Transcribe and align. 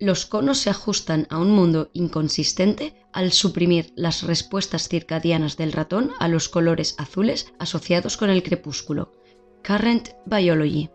los 0.00 0.24
conos 0.24 0.58
se 0.58 0.70
ajustan 0.70 1.26
a 1.28 1.38
un 1.38 1.50
mundo 1.50 1.90
inconsistente 1.92 2.94
al 3.12 3.32
suprimir 3.32 3.92
las 3.96 4.22
respuestas 4.22 4.88
circadianas 4.88 5.58
del 5.58 5.72
ratón 5.72 6.12
a 6.18 6.26
los 6.26 6.48
colores 6.48 6.94
azules 6.98 7.52
asociados 7.58 8.16
con 8.16 8.30
el 8.30 8.42
crepúsculo. 8.42 9.12
Current 9.62 10.08
Biology, 10.24 10.88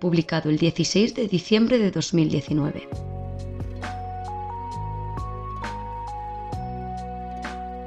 publicado 0.00 0.48
el 0.48 0.58
16 0.58 1.14
de 1.16 1.26
diciembre 1.26 1.78
de 1.78 1.90
2019. 1.90 2.88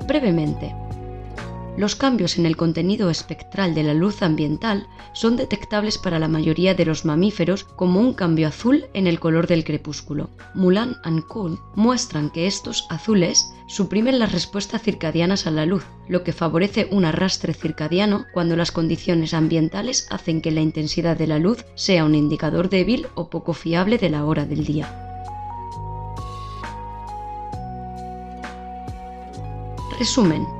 Brevemente, 0.05 0.75
los 1.77 1.95
cambios 1.95 2.37
en 2.37 2.45
el 2.45 2.55
contenido 2.55 3.09
espectral 3.09 3.75
de 3.75 3.83
la 3.83 3.93
luz 3.93 4.21
ambiental 4.21 4.87
son 5.13 5.35
detectables 5.35 5.97
para 5.97 6.19
la 6.19 6.27
mayoría 6.27 6.73
de 6.73 6.85
los 6.85 7.05
mamíferos 7.05 7.63
como 7.63 7.99
un 7.99 8.13
cambio 8.13 8.47
azul 8.47 8.85
en 8.93 9.07
el 9.07 9.19
color 9.19 9.47
del 9.47 9.63
crepúsculo. 9.63 10.29
Mulan 10.53 10.95
y 11.05 11.21
Cole 11.21 11.57
muestran 11.75 12.29
que 12.29 12.47
estos 12.47 12.87
azules 12.89 13.51
suprimen 13.67 14.19
las 14.19 14.31
respuestas 14.31 14.83
circadianas 14.83 15.47
a 15.47 15.51
la 15.51 15.65
luz, 15.65 15.85
lo 16.07 16.23
que 16.23 16.33
favorece 16.33 16.87
un 16.91 17.03
arrastre 17.03 17.53
circadiano 17.53 18.25
cuando 18.33 18.55
las 18.55 18.71
condiciones 18.71 19.33
ambientales 19.33 20.07
hacen 20.11 20.41
que 20.41 20.51
la 20.51 20.61
intensidad 20.61 21.17
de 21.17 21.27
la 21.27 21.39
luz 21.39 21.65
sea 21.75 22.05
un 22.05 22.15
indicador 22.15 22.69
débil 22.69 23.07
o 23.15 23.29
poco 23.29 23.53
fiable 23.53 23.97
de 23.97 24.09
la 24.09 24.25
hora 24.25 24.45
del 24.45 24.65
día. 24.65 25.01
Resumen. 29.97 30.54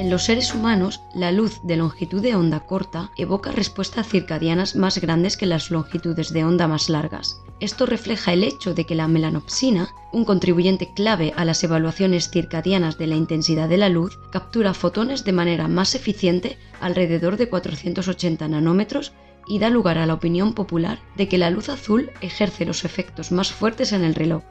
En 0.00 0.08
los 0.08 0.24
seres 0.24 0.54
humanos, 0.54 1.02
la 1.14 1.30
luz 1.30 1.60
de 1.62 1.76
longitud 1.76 2.22
de 2.22 2.34
onda 2.34 2.60
corta 2.60 3.10
evoca 3.18 3.52
respuestas 3.52 4.08
circadianas 4.08 4.74
más 4.74 4.96
grandes 4.98 5.36
que 5.36 5.44
las 5.44 5.70
longitudes 5.70 6.32
de 6.32 6.42
onda 6.42 6.66
más 6.66 6.88
largas. 6.88 7.42
Esto 7.60 7.84
refleja 7.84 8.32
el 8.32 8.42
hecho 8.42 8.72
de 8.72 8.86
que 8.86 8.94
la 8.94 9.08
melanopsina, 9.08 9.90
un 10.10 10.24
contribuyente 10.24 10.94
clave 10.94 11.34
a 11.36 11.44
las 11.44 11.62
evaluaciones 11.64 12.30
circadianas 12.30 12.96
de 12.96 13.08
la 13.08 13.16
intensidad 13.16 13.68
de 13.68 13.76
la 13.76 13.90
luz, 13.90 14.18
captura 14.32 14.72
fotones 14.72 15.22
de 15.24 15.32
manera 15.32 15.68
más 15.68 15.94
eficiente 15.94 16.56
alrededor 16.80 17.36
de 17.36 17.50
480 17.50 18.48
nanómetros 18.48 19.12
y 19.46 19.58
da 19.58 19.68
lugar 19.68 19.98
a 19.98 20.06
la 20.06 20.14
opinión 20.14 20.54
popular 20.54 20.98
de 21.18 21.28
que 21.28 21.36
la 21.36 21.50
luz 21.50 21.68
azul 21.68 22.10
ejerce 22.22 22.64
los 22.64 22.86
efectos 22.86 23.32
más 23.32 23.52
fuertes 23.52 23.92
en 23.92 24.04
el 24.04 24.14
reloj, 24.14 24.44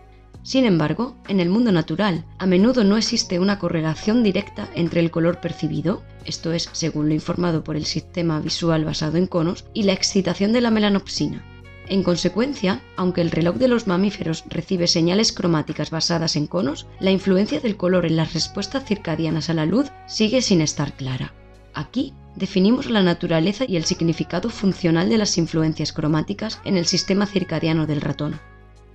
sin 0.43 0.65
embargo, 0.65 1.15
en 1.27 1.39
el 1.39 1.49
mundo 1.49 1.71
natural, 1.71 2.25
a 2.37 2.45
menudo 2.45 2.83
no 2.83 2.97
existe 2.97 3.39
una 3.39 3.59
correlación 3.59 4.23
directa 4.23 4.69
entre 4.73 4.99
el 5.01 5.11
color 5.11 5.41
percibido, 5.41 6.01
esto 6.25 6.53
es, 6.53 6.69
según 6.71 7.09
lo 7.09 7.13
informado 7.13 7.63
por 7.63 7.75
el 7.75 7.85
sistema 7.85 8.39
visual 8.39 8.85
basado 8.85 9.17
en 9.17 9.27
conos, 9.27 9.65
y 9.73 9.83
la 9.83 9.93
excitación 9.93 10.53
de 10.53 10.61
la 10.61 10.71
melanopsina. 10.71 11.43
En 11.89 12.03
consecuencia, 12.03 12.81
aunque 12.95 13.21
el 13.21 13.31
reloj 13.31 13.55
de 13.55 13.67
los 13.67 13.87
mamíferos 13.87 14.43
recibe 14.47 14.87
señales 14.87 15.33
cromáticas 15.33 15.89
basadas 15.89 16.35
en 16.35 16.45
conos, 16.45 16.85
la 16.99 17.09
influencia 17.09 17.59
del 17.59 17.77
color 17.77 18.05
en 18.05 18.15
las 18.15 18.33
respuestas 18.33 18.85
circadianas 18.85 19.49
a 19.49 19.55
la 19.55 19.65
luz 19.65 19.91
sigue 20.07 20.43
sin 20.43 20.61
estar 20.61 20.93
clara. 20.93 21.33
Aquí 21.73 22.13
definimos 22.35 22.89
la 22.89 23.01
naturaleza 23.01 23.65
y 23.67 23.75
el 23.75 23.85
significado 23.85 24.49
funcional 24.49 25.09
de 25.09 25.17
las 25.17 25.37
influencias 25.37 25.91
cromáticas 25.91 26.61
en 26.63 26.77
el 26.77 26.85
sistema 26.85 27.25
circadiano 27.25 27.87
del 27.87 28.01
ratón. 28.01 28.39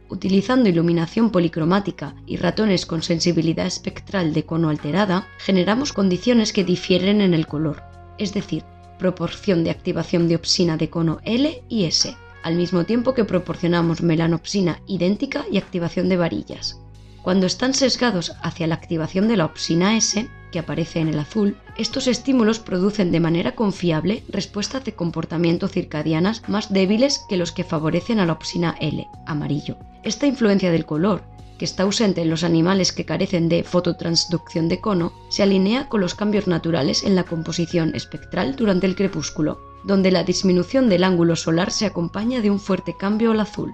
Utilizando 0.09 0.69
iluminación 0.69 1.31
policromática 1.31 2.15
y 2.27 2.37
ratones 2.37 2.85
con 2.85 3.03
sensibilidad 3.03 3.67
espectral 3.67 4.35
de 4.35 4.45
cono 4.45 4.69
alterada, 4.69 5.27
generamos 5.39 5.93
condiciones 5.93 6.53
que 6.53 6.65
difieren 6.65 7.21
en 7.21 7.33
el 7.33 7.47
color, 7.47 7.83
es 8.19 8.35
decir, 8.35 8.65
proporción 8.99 9.65
de 9.65 9.71
activación 9.71 10.29
de 10.29 10.37
opsina 10.37 10.77
de 10.77 10.91
cono 10.91 11.21
L 11.25 11.63
y 11.69 11.85
S, 11.85 12.17
al 12.43 12.57
mismo 12.57 12.85
tiempo 12.85 13.15
que 13.15 13.25
proporcionamos 13.25 14.03
melanopsina 14.03 14.81
idéntica 14.87 15.47
y 15.51 15.57
activación 15.57 16.09
de 16.11 16.19
varillas. 16.19 16.84
Cuando 17.25 17.47
están 17.47 17.73
sesgados 17.73 18.37
hacia 18.43 18.67
la 18.67 18.75
activación 18.75 19.29
de 19.29 19.39
la 19.39 19.47
opsina 19.47 19.97
S, 19.97 20.29
que 20.53 20.59
aparece 20.59 21.01
en 21.01 21.09
el 21.09 21.19
azul, 21.19 21.57
estos 21.79 22.07
estímulos 22.07 22.59
producen 22.59 23.11
de 23.13 23.19
manera 23.19 23.55
confiable 23.55 24.25
respuestas 24.29 24.85
de 24.85 24.95
comportamiento 24.95 25.67
circadianas 25.67 26.47
más 26.49 26.71
débiles 26.71 27.25
que 27.27 27.39
los 27.39 27.51
que 27.51 27.65
favorecen 27.65 28.19
a 28.21 28.27
la 28.27 28.35
opsina 28.35 28.77
L, 28.79 29.09
amarillo. 29.25 29.79
Esta 30.03 30.27
influencia 30.27 30.71
del 30.71 30.85
color, 30.85 31.25
que 31.59 31.65
está 31.65 31.85
ausente 31.85 32.21
en 32.21 32.29
los 32.29 32.45
animales 32.45 32.93
que 32.93 33.07
carecen 33.07 33.49
de 33.49 33.65
fototransducción 33.65 34.69
de 34.69 34.83
cono, 34.83 35.15
se 35.31 35.43
alinea 35.43 35.89
con 35.89 36.03
los 36.03 36.15
cambios 36.15 36.47
naturales 36.47 37.05
en 37.05 37.15
la 37.17 37.25
composición 37.25 37.95
espectral 37.95 38.55
durante 38.55 38.87
el 38.87 38.97
crepúsculo, 38.97 39.61
donde 39.83 40.11
la 40.11 40.25
disminución 40.25 40.91
del 40.91 41.05
ángulo 41.05 41.37
solar 41.37 41.71
se 41.71 41.87
acompaña 41.87 42.43
de 42.43 42.51
un 42.51 42.61
fuerte 42.61 42.95
cambio 42.99 43.31
al 43.31 43.41
azul. 43.41 43.73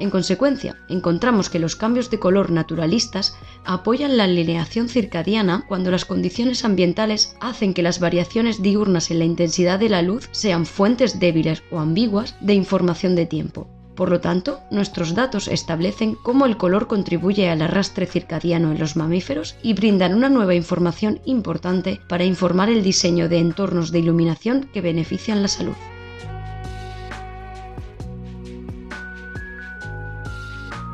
En 0.00 0.08
consecuencia, 0.08 0.76
encontramos 0.88 1.50
que 1.50 1.58
los 1.58 1.76
cambios 1.76 2.10
de 2.10 2.18
color 2.18 2.50
naturalistas 2.50 3.36
apoyan 3.66 4.16
la 4.16 4.24
alineación 4.24 4.88
circadiana 4.88 5.66
cuando 5.68 5.90
las 5.90 6.06
condiciones 6.06 6.64
ambientales 6.64 7.36
hacen 7.38 7.74
que 7.74 7.82
las 7.82 8.00
variaciones 8.00 8.62
diurnas 8.62 9.10
en 9.10 9.18
la 9.18 9.26
intensidad 9.26 9.78
de 9.78 9.90
la 9.90 10.00
luz 10.00 10.30
sean 10.32 10.64
fuentes 10.64 11.20
débiles 11.20 11.62
o 11.70 11.80
ambiguas 11.80 12.34
de 12.40 12.54
información 12.54 13.14
de 13.14 13.26
tiempo. 13.26 13.68
Por 13.94 14.08
lo 14.08 14.22
tanto, 14.22 14.60
nuestros 14.70 15.14
datos 15.14 15.48
establecen 15.48 16.14
cómo 16.14 16.46
el 16.46 16.56
color 16.56 16.86
contribuye 16.86 17.50
al 17.50 17.60
arrastre 17.60 18.06
circadiano 18.06 18.72
en 18.72 18.78
los 18.78 18.96
mamíferos 18.96 19.56
y 19.62 19.74
brindan 19.74 20.14
una 20.14 20.30
nueva 20.30 20.54
información 20.54 21.20
importante 21.26 22.00
para 22.08 22.24
informar 22.24 22.70
el 22.70 22.82
diseño 22.82 23.28
de 23.28 23.38
entornos 23.38 23.92
de 23.92 23.98
iluminación 23.98 24.70
que 24.72 24.80
benefician 24.80 25.42
la 25.42 25.48
salud. 25.48 25.76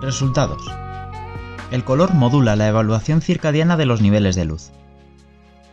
Resultados. 0.01 0.62
El 1.71 1.83
color 1.83 2.12
modula 2.12 2.55
la 2.55 2.69
evaluación 2.69 3.23
circadiana 3.23 3.79
de 3.79 3.87
los 3.87 4.03
niveles 4.03 4.37
de 4.37 4.45
luz. 4.45 4.71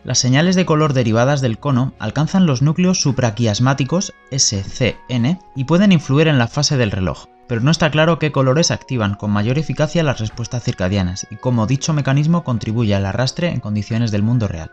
Las 0.02 0.18
señales 0.18 0.56
de 0.56 0.64
color 0.64 0.94
derivadas 0.94 1.42
del 1.42 1.58
cono 1.58 1.92
alcanzan 1.98 2.46
los 2.46 2.62
núcleos 2.62 3.02
supraquiasmáticos 3.02 4.14
SCN 4.30 5.38
y 5.54 5.64
pueden 5.64 5.92
influir 5.92 6.28
en 6.28 6.38
la 6.38 6.48
fase 6.48 6.78
del 6.78 6.90
reloj, 6.90 7.26
pero 7.48 7.60
no 7.60 7.70
está 7.70 7.90
claro 7.90 8.18
qué 8.18 8.32
colores 8.32 8.70
activan 8.70 9.14
con 9.14 9.30
mayor 9.30 9.58
eficacia 9.58 10.02
las 10.02 10.20
respuestas 10.20 10.64
circadianas 10.64 11.26
y 11.30 11.36
cómo 11.36 11.66
dicho 11.66 11.92
mecanismo 11.92 12.44
contribuye 12.44 12.94
al 12.94 13.04
arrastre 13.04 13.48
en 13.50 13.60
condiciones 13.60 14.10
del 14.10 14.22
mundo 14.22 14.48
real. 14.48 14.72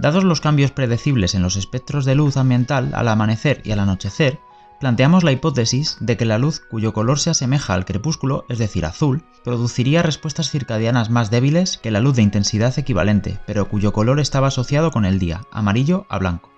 Dados 0.00 0.24
los 0.24 0.40
cambios 0.40 0.72
predecibles 0.72 1.36
en 1.36 1.42
los 1.42 1.54
espectros 1.54 2.04
de 2.04 2.16
luz 2.16 2.36
ambiental 2.36 2.90
al 2.94 3.06
amanecer 3.06 3.62
y 3.64 3.70
al 3.70 3.80
anochecer, 3.80 4.40
planteamos 4.80 5.24
la 5.24 5.32
hipótesis 5.32 5.96
de 6.00 6.16
que 6.16 6.24
la 6.24 6.38
luz 6.38 6.60
cuyo 6.60 6.92
color 6.92 7.18
se 7.18 7.30
asemeja 7.30 7.74
al 7.74 7.84
crepúsculo, 7.84 8.44
es 8.48 8.58
decir, 8.58 8.84
azul, 8.86 9.24
produciría 9.44 10.02
respuestas 10.02 10.50
circadianas 10.50 11.10
más 11.10 11.30
débiles 11.30 11.78
que 11.78 11.90
la 11.90 12.00
luz 12.00 12.16
de 12.16 12.22
intensidad 12.22 12.78
equivalente, 12.78 13.40
pero 13.46 13.68
cuyo 13.68 13.92
color 13.92 14.20
estaba 14.20 14.48
asociado 14.48 14.90
con 14.90 15.04
el 15.04 15.18
día, 15.18 15.42
amarillo 15.50 16.06
a 16.08 16.18
blanco. 16.18 16.50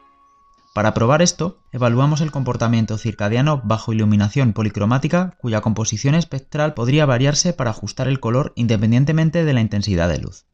Para 0.72 0.94
probar 0.94 1.20
esto, 1.20 1.58
evaluamos 1.72 2.20
el 2.20 2.30
comportamiento 2.30 2.96
circadiano 2.96 3.60
bajo 3.64 3.92
iluminación 3.92 4.52
policromática 4.52 5.34
cuya 5.38 5.62
composición 5.62 6.14
espectral 6.14 6.74
podría 6.74 7.06
variarse 7.06 7.52
para 7.52 7.70
ajustar 7.70 8.06
el 8.06 8.20
color 8.20 8.52
independientemente 8.54 9.44
de 9.44 9.52
la 9.52 9.60
intensidad 9.60 10.08
de 10.08 10.18
luz. 10.18 10.46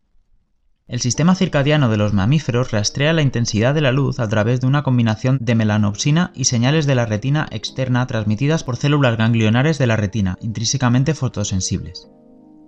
El 0.88 1.00
sistema 1.00 1.34
circadiano 1.34 1.88
de 1.88 1.96
los 1.96 2.12
mamíferos 2.12 2.70
rastrea 2.70 3.12
la 3.12 3.22
intensidad 3.22 3.74
de 3.74 3.80
la 3.80 3.90
luz 3.90 4.20
a 4.20 4.28
través 4.28 4.60
de 4.60 4.68
una 4.68 4.84
combinación 4.84 5.36
de 5.40 5.56
melanopsina 5.56 6.30
y 6.32 6.44
señales 6.44 6.86
de 6.86 6.94
la 6.94 7.06
retina 7.06 7.48
externa 7.50 8.06
transmitidas 8.06 8.62
por 8.62 8.76
células 8.76 9.16
ganglionares 9.18 9.78
de 9.78 9.88
la 9.88 9.96
retina, 9.96 10.38
intrínsecamente 10.40 11.14
fotosensibles. 11.14 12.08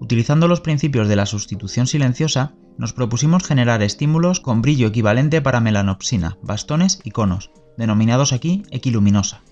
Utilizando 0.00 0.48
los 0.48 0.60
principios 0.60 1.06
de 1.06 1.14
la 1.14 1.26
sustitución 1.26 1.86
silenciosa, 1.86 2.54
nos 2.76 2.92
propusimos 2.92 3.44
generar 3.44 3.82
estímulos 3.82 4.40
con 4.40 4.62
brillo 4.62 4.88
equivalente 4.88 5.40
para 5.40 5.60
melanopsina, 5.60 6.38
bastones 6.42 7.00
y 7.04 7.12
conos, 7.12 7.52
denominados 7.76 8.32
aquí 8.32 8.64
equiluminosa, 8.72 9.42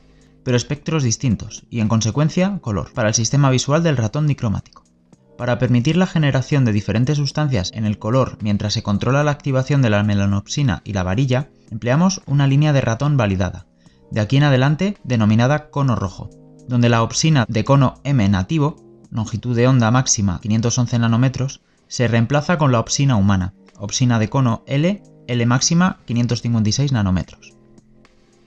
pero 0.42 0.56
espectros 0.56 1.04
distintos 1.04 1.64
y 1.70 1.78
en 1.78 1.86
consecuencia 1.86 2.58
color, 2.58 2.92
para 2.92 3.08
el 3.08 3.14
sistema 3.14 3.48
visual 3.48 3.84
del 3.84 3.96
ratón 3.96 4.26
dicromático. 4.26 4.85
Para 5.38 5.58
permitir 5.58 5.96
la 5.96 6.06
generación 6.06 6.64
de 6.64 6.72
diferentes 6.72 7.18
sustancias 7.18 7.70
en 7.74 7.84
el 7.84 7.98
color 7.98 8.38
mientras 8.40 8.72
se 8.72 8.82
controla 8.82 9.22
la 9.22 9.32
activación 9.32 9.82
de 9.82 9.90
la 9.90 10.02
melanopsina 10.02 10.80
y 10.84 10.94
la 10.94 11.02
varilla, 11.02 11.50
empleamos 11.70 12.22
una 12.26 12.46
línea 12.46 12.72
de 12.72 12.80
ratón 12.80 13.16
validada, 13.16 13.66
de 14.10 14.20
aquí 14.20 14.38
en 14.38 14.44
adelante 14.44 14.96
denominada 15.04 15.70
cono 15.70 15.94
rojo, 15.94 16.30
donde 16.68 16.88
la 16.88 17.02
opsina 17.02 17.44
de 17.48 17.64
cono 17.64 18.00
M 18.04 18.26
nativo, 18.28 18.76
longitud 19.10 19.54
de 19.54 19.68
onda 19.68 19.90
máxima 19.90 20.40
511 20.40 20.98
nanómetros, 20.98 21.60
se 21.88 22.08
reemplaza 22.08 22.58
con 22.58 22.72
la 22.72 22.80
opsina 22.80 23.16
humana, 23.16 23.54
opsina 23.78 24.18
de 24.18 24.28
cono 24.28 24.64
L, 24.66 25.02
L 25.28 25.46
máxima 25.46 25.98
556 26.06 26.92
nanómetros. 26.92 27.55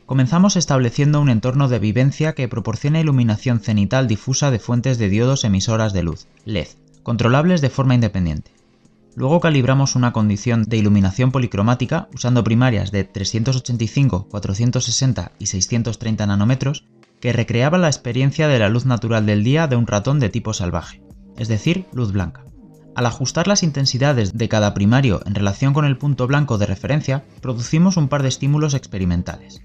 Comenzamos 0.09 0.55
estableciendo 0.55 1.21
un 1.21 1.29
entorno 1.29 1.67
de 1.67 1.77
vivencia 1.77 2.33
que 2.33 2.47
proporciona 2.47 2.99
iluminación 2.99 3.59
cenital 3.59 4.07
difusa 4.07 4.49
de 4.49 4.57
fuentes 4.57 4.97
de 4.97 5.07
diodos 5.07 5.43
emisoras 5.43 5.93
de 5.93 6.01
luz, 6.01 6.25
LED, 6.45 6.65
controlables 7.03 7.61
de 7.61 7.69
forma 7.69 7.93
independiente. 7.93 8.51
Luego 9.15 9.39
calibramos 9.39 9.95
una 9.95 10.11
condición 10.11 10.63
de 10.63 10.77
iluminación 10.77 11.31
policromática 11.31 12.07
usando 12.11 12.43
primarias 12.43 12.89
de 12.89 13.03
385, 13.03 14.29
460 14.31 15.31
y 15.37 15.45
630 15.45 16.25
nanómetros 16.25 16.85
que 17.19 17.31
recreaba 17.31 17.77
la 17.77 17.87
experiencia 17.87 18.47
de 18.47 18.57
la 18.57 18.69
luz 18.69 18.87
natural 18.87 19.27
del 19.27 19.43
día 19.43 19.67
de 19.67 19.75
un 19.75 19.85
ratón 19.85 20.19
de 20.19 20.29
tipo 20.29 20.55
salvaje, 20.55 21.03
es 21.37 21.49
decir, 21.49 21.85
luz 21.93 22.13
blanca. 22.13 22.45
Al 22.95 23.05
ajustar 23.05 23.47
las 23.47 23.61
intensidades 23.61 24.35
de 24.35 24.49
cada 24.49 24.73
primario 24.73 25.21
en 25.27 25.35
relación 25.35 25.71
con 25.71 25.85
el 25.85 25.99
punto 25.99 26.25
blanco 26.25 26.57
de 26.57 26.65
referencia, 26.65 27.25
producimos 27.41 27.95
un 27.95 28.07
par 28.07 28.23
de 28.23 28.29
estímulos 28.29 28.73
experimentales. 28.73 29.61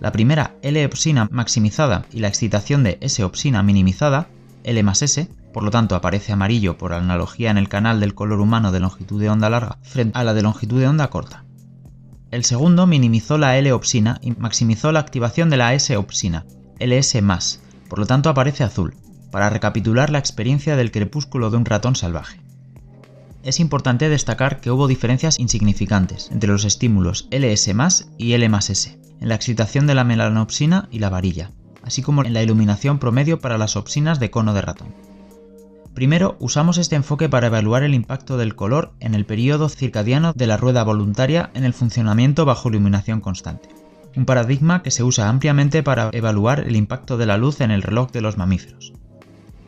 La 0.00 0.12
primera 0.12 0.54
L-opsina 0.62 1.28
maximizada 1.30 2.04
y 2.12 2.20
la 2.20 2.28
excitación 2.28 2.82
de 2.82 2.98
S-opsina 3.00 3.62
minimizada, 3.62 4.28
L 4.64 4.82
más 4.82 5.02
S, 5.02 5.28
por 5.52 5.62
lo 5.62 5.70
tanto 5.70 5.94
aparece 5.94 6.32
amarillo 6.32 6.76
por 6.76 6.92
analogía 6.92 7.50
en 7.50 7.58
el 7.58 7.68
canal 7.68 8.00
del 8.00 8.14
color 8.14 8.40
humano 8.40 8.72
de 8.72 8.80
longitud 8.80 9.20
de 9.20 9.30
onda 9.30 9.48
larga 9.48 9.78
frente 9.82 10.18
a 10.18 10.24
la 10.24 10.34
de 10.34 10.42
longitud 10.42 10.80
de 10.80 10.88
onda 10.88 11.08
corta. 11.10 11.44
El 12.32 12.44
segundo 12.44 12.88
minimizó 12.88 13.38
la 13.38 13.56
L-opsina 13.56 14.18
y 14.20 14.32
maximizó 14.32 14.90
la 14.90 14.98
activación 14.98 15.50
de 15.50 15.56
la 15.56 15.72
S-opsina, 15.74 16.44
LS+, 16.80 17.60
por 17.88 18.00
lo 18.00 18.06
tanto 18.06 18.28
aparece 18.28 18.64
azul, 18.64 18.96
para 19.30 19.50
recapitular 19.50 20.10
la 20.10 20.18
experiencia 20.18 20.74
del 20.74 20.90
crepúsculo 20.90 21.50
de 21.50 21.56
un 21.56 21.64
ratón 21.64 21.94
salvaje. 21.94 22.40
Es 23.44 23.60
importante 23.60 24.08
destacar 24.08 24.60
que 24.60 24.70
hubo 24.70 24.88
diferencias 24.88 25.38
insignificantes 25.38 26.30
entre 26.32 26.50
los 26.50 26.64
estímulos 26.64 27.28
LS 27.30 27.72
y 28.18 28.32
L 28.32 28.48
en 29.24 29.30
la 29.30 29.36
excitación 29.36 29.86
de 29.86 29.94
la 29.94 30.04
melanopsina 30.04 30.86
y 30.90 30.98
la 30.98 31.08
varilla, 31.08 31.50
así 31.82 32.02
como 32.02 32.26
en 32.26 32.34
la 32.34 32.42
iluminación 32.42 32.98
promedio 32.98 33.40
para 33.40 33.56
las 33.56 33.74
opsinas 33.74 34.20
de 34.20 34.30
cono 34.30 34.52
de 34.52 34.60
ratón. 34.60 34.94
Primero, 35.94 36.36
usamos 36.40 36.76
este 36.76 36.94
enfoque 36.94 37.30
para 37.30 37.46
evaluar 37.46 37.84
el 37.84 37.94
impacto 37.94 38.36
del 38.36 38.54
color 38.54 38.92
en 39.00 39.14
el 39.14 39.24
periodo 39.24 39.70
circadiano 39.70 40.34
de 40.34 40.46
la 40.46 40.58
rueda 40.58 40.84
voluntaria 40.84 41.48
en 41.54 41.64
el 41.64 41.72
funcionamiento 41.72 42.44
bajo 42.44 42.68
iluminación 42.68 43.22
constante, 43.22 43.70
un 44.14 44.26
paradigma 44.26 44.82
que 44.82 44.90
se 44.90 45.04
usa 45.04 45.30
ampliamente 45.30 45.82
para 45.82 46.10
evaluar 46.12 46.60
el 46.60 46.76
impacto 46.76 47.16
de 47.16 47.24
la 47.24 47.38
luz 47.38 47.62
en 47.62 47.70
el 47.70 47.80
reloj 47.80 48.10
de 48.12 48.20
los 48.20 48.36
mamíferos. 48.36 48.92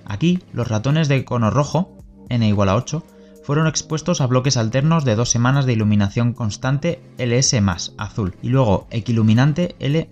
Aquí, 0.04 0.40
los 0.52 0.68
ratones 0.68 1.08
de 1.08 1.24
cono 1.24 1.48
rojo, 1.48 1.96
n 2.28 2.46
igual 2.46 2.68
a 2.68 2.76
8, 2.76 3.02
fueron 3.46 3.68
expuestos 3.68 4.20
a 4.20 4.26
bloques 4.26 4.56
alternos 4.56 5.04
de 5.04 5.14
dos 5.14 5.30
semanas 5.30 5.66
de 5.66 5.72
iluminación 5.72 6.32
constante 6.32 7.00
LS 7.16 7.54
azul 7.96 8.34
y 8.42 8.48
luego 8.48 8.88
equiluminante 8.90 9.76
L 9.78 10.10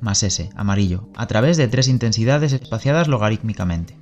amarillo, 0.55 1.09
a 1.17 1.27
través 1.27 1.57
de 1.57 1.67
tres 1.67 1.89
intensidades 1.89 2.53
espaciadas 2.53 3.09
logarítmicamente. 3.09 3.99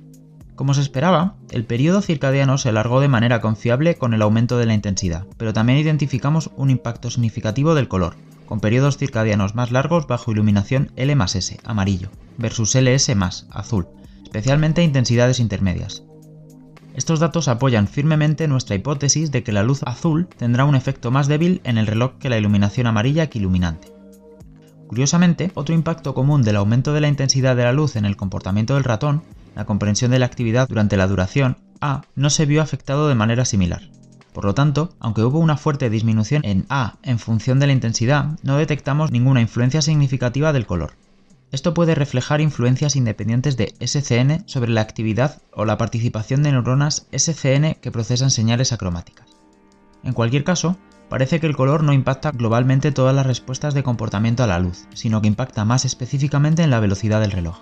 Como 0.53 0.75
se 0.75 0.81
esperaba, 0.81 1.35
el 1.49 1.65
periodo 1.65 2.03
circadiano 2.03 2.59
se 2.59 2.69
alargó 2.69 3.01
de 3.01 3.07
manera 3.07 3.41
confiable 3.41 3.95
con 3.95 4.13
el 4.13 4.21
aumento 4.21 4.59
de 4.59 4.67
la 4.67 4.75
intensidad, 4.75 5.25
pero 5.37 5.51
también 5.51 5.79
identificamos 5.79 6.51
un 6.55 6.69
impacto 6.69 7.09
significativo 7.09 7.73
del 7.73 7.87
color, 7.87 8.13
con 8.45 8.59
periodos 8.59 8.97
circadianos 8.97 9.55
más 9.55 9.71
largos 9.71 10.05
bajo 10.05 10.31
iluminación 10.31 10.91
L 10.95 11.11
S 11.11 11.57
amarillo 11.63 12.09
versus 12.37 12.75
LS 12.75 13.09
azul, 13.49 13.87
especialmente 14.21 14.83
intensidades 14.83 15.39
intermedias, 15.39 16.03
estos 16.95 17.19
datos 17.19 17.47
apoyan 17.47 17.87
firmemente 17.87 18.47
nuestra 18.47 18.75
hipótesis 18.75 19.31
de 19.31 19.43
que 19.43 19.51
la 19.51 19.63
luz 19.63 19.81
azul 19.83 20.27
tendrá 20.37 20.65
un 20.65 20.75
efecto 20.75 21.09
más 21.09 21.27
débil 21.27 21.61
en 21.63 21.77
el 21.77 21.87
reloj 21.87 22.13
que 22.19 22.29
la 22.29 22.37
iluminación 22.37 22.87
amarilla 22.87 23.27
que 23.27 23.39
iluminante. 23.39 23.91
Curiosamente, 24.87 25.51
otro 25.55 25.73
impacto 25.73 26.13
común 26.13 26.43
del 26.43 26.55
aumento 26.55 26.93
de 26.93 27.01
la 27.01 27.07
intensidad 27.07 27.55
de 27.55 27.63
la 27.63 27.73
luz 27.73 27.95
en 27.95 28.05
el 28.05 28.15
comportamiento 28.15 28.75
del 28.75 28.83
ratón, 28.83 29.23
la 29.55 29.65
comprensión 29.65 30.11
de 30.11 30.19
la 30.19 30.27
actividad 30.27 30.67
durante 30.67 30.97
la 30.97 31.07
duración, 31.07 31.57
A, 31.81 32.03
no 32.15 32.29
se 32.29 32.45
vio 32.45 32.61
afectado 32.61 33.07
de 33.07 33.15
manera 33.15 33.43
similar. 33.43 33.89
Por 34.31 34.45
lo 34.45 34.53
tanto, 34.53 34.93
aunque 34.99 35.23
hubo 35.23 35.39
una 35.39 35.57
fuerte 35.57 35.89
disminución 35.89 36.43
en 36.45 36.65
A 36.69 36.95
en 37.03 37.19
función 37.19 37.59
de 37.59 37.67
la 37.67 37.73
intensidad, 37.73 38.37
no 38.43 38.57
detectamos 38.57 39.11
ninguna 39.11 39.41
influencia 39.41 39.81
significativa 39.81 40.53
del 40.53 40.65
color. 40.65 40.93
Esto 41.53 41.75
puede 41.75 41.93
reflejar 41.93 42.41
influencias 42.41 42.95
independientes 42.95 43.57
de 43.57 43.75
SCN 43.79 44.43
sobre 44.47 44.71
la 44.71 44.81
actividad 44.81 45.43
o 45.51 45.65
la 45.65 45.77
participación 45.77 46.41
de 46.41 46.51
neuronas 46.51 47.05
SCN 47.15 47.75
que 47.79 47.91
procesan 47.91 48.31
señales 48.31 48.73
acromáticas. 48.73 49.27
En 50.03 50.13
cualquier 50.13 50.43
caso, 50.43 50.77
parece 51.09 51.39
que 51.39 51.45
el 51.45 51.55
color 51.55 51.83
no 51.83 51.93
impacta 51.93 52.31
globalmente 52.31 52.91
todas 52.91 53.13
las 53.13 53.27
respuestas 53.27 53.75
de 53.75 53.83
comportamiento 53.83 54.43
a 54.43 54.47
la 54.47 54.57
luz, 54.57 54.87
sino 54.95 55.21
que 55.21 55.27
impacta 55.27 55.63
más 55.63 55.85
específicamente 55.85 56.63
en 56.63 56.71
la 56.71 56.79
velocidad 56.79 57.21
del 57.21 57.29
reloj. 57.29 57.59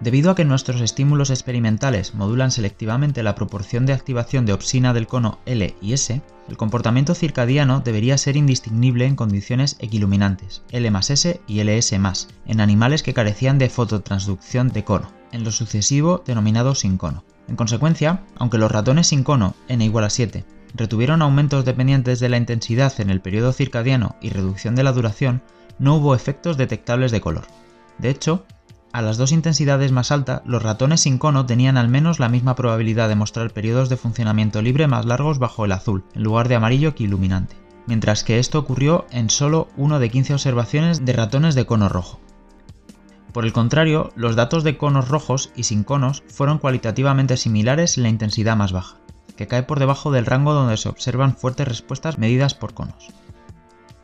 Debido 0.00 0.30
a 0.30 0.34
que 0.34 0.46
nuestros 0.46 0.80
estímulos 0.80 1.28
experimentales 1.28 2.14
modulan 2.14 2.50
selectivamente 2.50 3.22
la 3.22 3.34
proporción 3.34 3.84
de 3.84 3.92
activación 3.92 4.46
de 4.46 4.54
opsina 4.54 4.94
del 4.94 5.06
cono 5.06 5.40
L 5.44 5.76
y 5.82 5.92
S, 5.92 6.22
el 6.48 6.56
comportamiento 6.56 7.14
circadiano 7.14 7.80
debería 7.80 8.16
ser 8.16 8.38
indistinguible 8.38 9.04
en 9.04 9.14
condiciones 9.14 9.76
equiluminantes, 9.78 10.62
L 10.70 10.90
S 11.10 11.40
y 11.46 11.60
LS 11.62 11.92
en 12.46 12.60
animales 12.62 13.02
que 13.02 13.12
carecían 13.12 13.58
de 13.58 13.68
fototransducción 13.68 14.68
de 14.68 14.84
cono, 14.84 15.12
en 15.32 15.44
lo 15.44 15.52
sucesivo 15.52 16.22
denominado 16.24 16.74
sin 16.74 16.96
cono. 16.96 17.22
En 17.46 17.56
consecuencia, 17.56 18.22
aunque 18.36 18.56
los 18.56 18.72
ratones 18.72 19.08
sin 19.08 19.22
cono, 19.22 19.54
n 19.68 19.84
igual 19.84 20.04
a 20.04 20.10
7, 20.10 20.46
retuvieron 20.74 21.20
aumentos 21.20 21.66
dependientes 21.66 22.20
de 22.20 22.30
la 22.30 22.38
intensidad 22.38 22.98
en 23.00 23.10
el 23.10 23.20
periodo 23.20 23.52
circadiano 23.52 24.16
y 24.22 24.30
reducción 24.30 24.74
de 24.76 24.82
la 24.82 24.92
duración, 24.92 25.42
no 25.78 25.96
hubo 25.96 26.14
efectos 26.14 26.56
detectables 26.56 27.12
de 27.12 27.20
color. 27.20 27.44
De 27.98 28.08
hecho, 28.08 28.46
a 28.92 29.02
las 29.02 29.16
dos 29.18 29.30
intensidades 29.30 29.92
más 29.92 30.10
altas, 30.10 30.42
los 30.44 30.62
ratones 30.62 31.02
sin 31.02 31.18
cono 31.18 31.46
tenían 31.46 31.76
al 31.76 31.88
menos 31.88 32.18
la 32.18 32.28
misma 32.28 32.56
probabilidad 32.56 33.08
de 33.08 33.14
mostrar 33.14 33.52
periodos 33.52 33.88
de 33.88 33.96
funcionamiento 33.96 34.62
libre 34.62 34.88
más 34.88 35.06
largos 35.06 35.38
bajo 35.38 35.64
el 35.64 35.72
azul, 35.72 36.04
en 36.14 36.24
lugar 36.24 36.48
de 36.48 36.56
amarillo 36.56 36.94
que 36.94 37.04
iluminante, 37.04 37.56
mientras 37.86 38.24
que 38.24 38.40
esto 38.40 38.58
ocurrió 38.58 39.06
en 39.12 39.30
solo 39.30 39.68
uno 39.76 40.00
de 40.00 40.10
15 40.10 40.34
observaciones 40.34 41.04
de 41.04 41.12
ratones 41.12 41.54
de 41.54 41.66
cono 41.66 41.88
rojo. 41.88 42.18
Por 43.32 43.44
el 43.44 43.52
contrario, 43.52 44.10
los 44.16 44.34
datos 44.34 44.64
de 44.64 44.76
conos 44.76 45.08
rojos 45.08 45.52
y 45.54 45.62
sin 45.62 45.84
conos 45.84 46.24
fueron 46.26 46.58
cualitativamente 46.58 47.36
similares 47.36 47.96
en 47.96 48.02
la 48.02 48.08
intensidad 48.08 48.56
más 48.56 48.72
baja, 48.72 48.96
que 49.36 49.46
cae 49.46 49.62
por 49.62 49.78
debajo 49.78 50.10
del 50.10 50.26
rango 50.26 50.52
donde 50.52 50.76
se 50.76 50.88
observan 50.88 51.36
fuertes 51.36 51.68
respuestas 51.68 52.18
medidas 52.18 52.54
por 52.54 52.74
conos. 52.74 53.08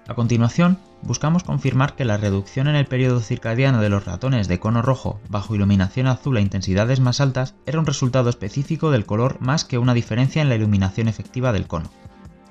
A 0.09 0.15
continuación, 0.15 0.79
buscamos 1.03 1.43
confirmar 1.43 1.97
que 1.97 2.05
la 2.05 2.17
reducción 2.17 2.69
en 2.69 2.77
el 2.77 2.87
periodo 2.87 3.19
circadiano 3.21 3.81
de 3.81 3.89
los 3.89 4.05
ratones 4.05 4.47
de 4.47 4.61
cono 4.61 4.81
rojo 4.81 5.19
bajo 5.29 5.57
iluminación 5.57 6.07
azul 6.07 6.37
a 6.37 6.41
intensidades 6.41 7.01
más 7.01 7.21
altas 7.21 7.57
era 7.67 7.81
un 7.81 7.87
resultado 7.87 8.31
específico 8.31 8.93
del 8.93 9.05
color 9.05 9.41
más 9.41 9.65
que 9.65 9.79
una 9.79 9.95
diferencia 9.95 10.43
en 10.43 10.49
la 10.49 10.55
iluminación 10.55 11.09
efectiva 11.09 11.53
del 11.53 11.67
cono. 11.67 11.91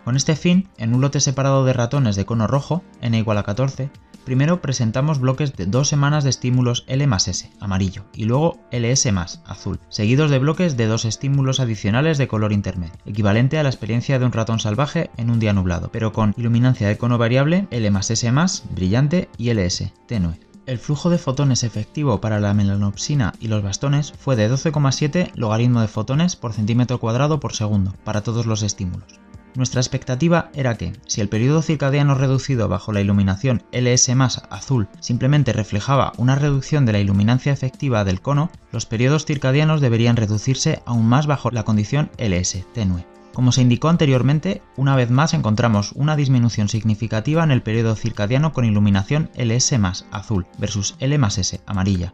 Con 0.03 0.17
este 0.17 0.35
fin, 0.35 0.67
en 0.77 0.93
un 0.93 0.99
lote 0.99 1.21
separado 1.21 1.63
de 1.63 1.71
ratones 1.71 2.17
de 2.17 2.25
cono 2.25 2.45
rojo, 2.45 2.83
n 3.01 3.17
igual 3.17 3.37
a 3.37 3.43
14, 3.43 3.89
Primero 4.25 4.59
presentamos 4.59 5.19
bloques 5.19 5.55
de 5.55 5.67
dos 5.67 5.87
semanas 5.87 6.23
de 6.23 6.31
estímulos 6.31 6.83
L 6.87 7.05
más 7.05 7.27
S, 7.27 7.51
amarillo, 7.59 8.05
y 8.11 8.25
luego 8.25 8.57
LS 8.71 9.11
más, 9.11 9.43
azul, 9.45 9.79
seguidos 9.89 10.31
de 10.31 10.39
bloques 10.39 10.75
de 10.75 10.87
dos 10.87 11.05
estímulos 11.05 11.59
adicionales 11.59 12.17
de 12.17 12.27
color 12.27 12.51
intermedio, 12.51 12.95
equivalente 13.05 13.59
a 13.59 13.63
la 13.63 13.69
experiencia 13.69 14.17
de 14.17 14.25
un 14.25 14.31
ratón 14.31 14.59
salvaje 14.59 15.11
en 15.17 15.29
un 15.29 15.39
día 15.39 15.53
nublado, 15.53 15.89
pero 15.91 16.11
con 16.11 16.33
iluminancia 16.37 16.87
de 16.87 16.97
cono 16.97 17.19
variable 17.19 17.67
L 17.69 17.91
más 17.91 18.09
S 18.09 18.31
más, 18.31 18.63
brillante, 18.71 19.29
y 19.37 19.51
LS, 19.51 19.93
tenue. 20.07 20.39
El 20.65 20.79
flujo 20.79 21.11
de 21.11 21.19
fotones 21.19 21.63
efectivo 21.63 22.19
para 22.19 22.39
la 22.39 22.55
melanopsina 22.55 23.35
y 23.39 23.49
los 23.49 23.61
bastones 23.61 24.11
fue 24.17 24.35
de 24.35 24.49
12,7 24.49 25.33
logaritmo 25.35 25.81
de 25.81 25.87
fotones 25.87 26.35
por 26.35 26.53
centímetro 26.53 26.99
cuadrado 26.99 27.39
por 27.39 27.53
segundo 27.53 27.93
para 28.03 28.21
todos 28.21 28.47
los 28.47 28.63
estímulos. 28.63 29.19
Nuestra 29.55 29.79
expectativa 29.79 30.49
era 30.53 30.75
que, 30.75 30.91
si 31.07 31.21
el 31.21 31.29
periodo 31.29 31.61
circadiano 31.61 32.13
reducido 32.13 32.67
bajo 32.67 32.91
la 32.91 32.99
iluminación 32.99 33.63
LS 33.71 34.09
azul 34.49 34.89
simplemente 34.99 35.53
reflejaba 35.53 36.11
una 36.17 36.35
reducción 36.35 36.85
de 36.85 36.91
la 36.91 36.99
iluminancia 36.99 37.53
efectiva 37.53 38.03
del 38.03 38.19
cono, 38.19 38.51
los 38.73 38.85
periodos 38.85 39.25
circadianos 39.25 39.79
deberían 39.79 40.17
reducirse 40.17 40.83
aún 40.85 41.07
más 41.07 41.25
bajo 41.25 41.51
la 41.51 41.63
condición 41.63 42.11
LS 42.17 42.65
tenue. 42.73 43.05
Como 43.33 43.53
se 43.53 43.61
indicó 43.61 43.87
anteriormente, 43.87 44.61
una 44.75 44.95
vez 44.95 45.09
más 45.09 45.33
encontramos 45.33 45.93
una 45.93 46.17
disminución 46.17 46.67
significativa 46.67 47.43
en 47.43 47.51
el 47.51 47.61
periodo 47.61 47.95
circadiano 47.95 48.51
con 48.51 48.65
iluminación 48.65 49.29
LS 49.35 49.73
azul 50.11 50.47
versus 50.57 50.95
L 50.99 51.15
S 51.15 51.61
amarilla, 51.65 52.11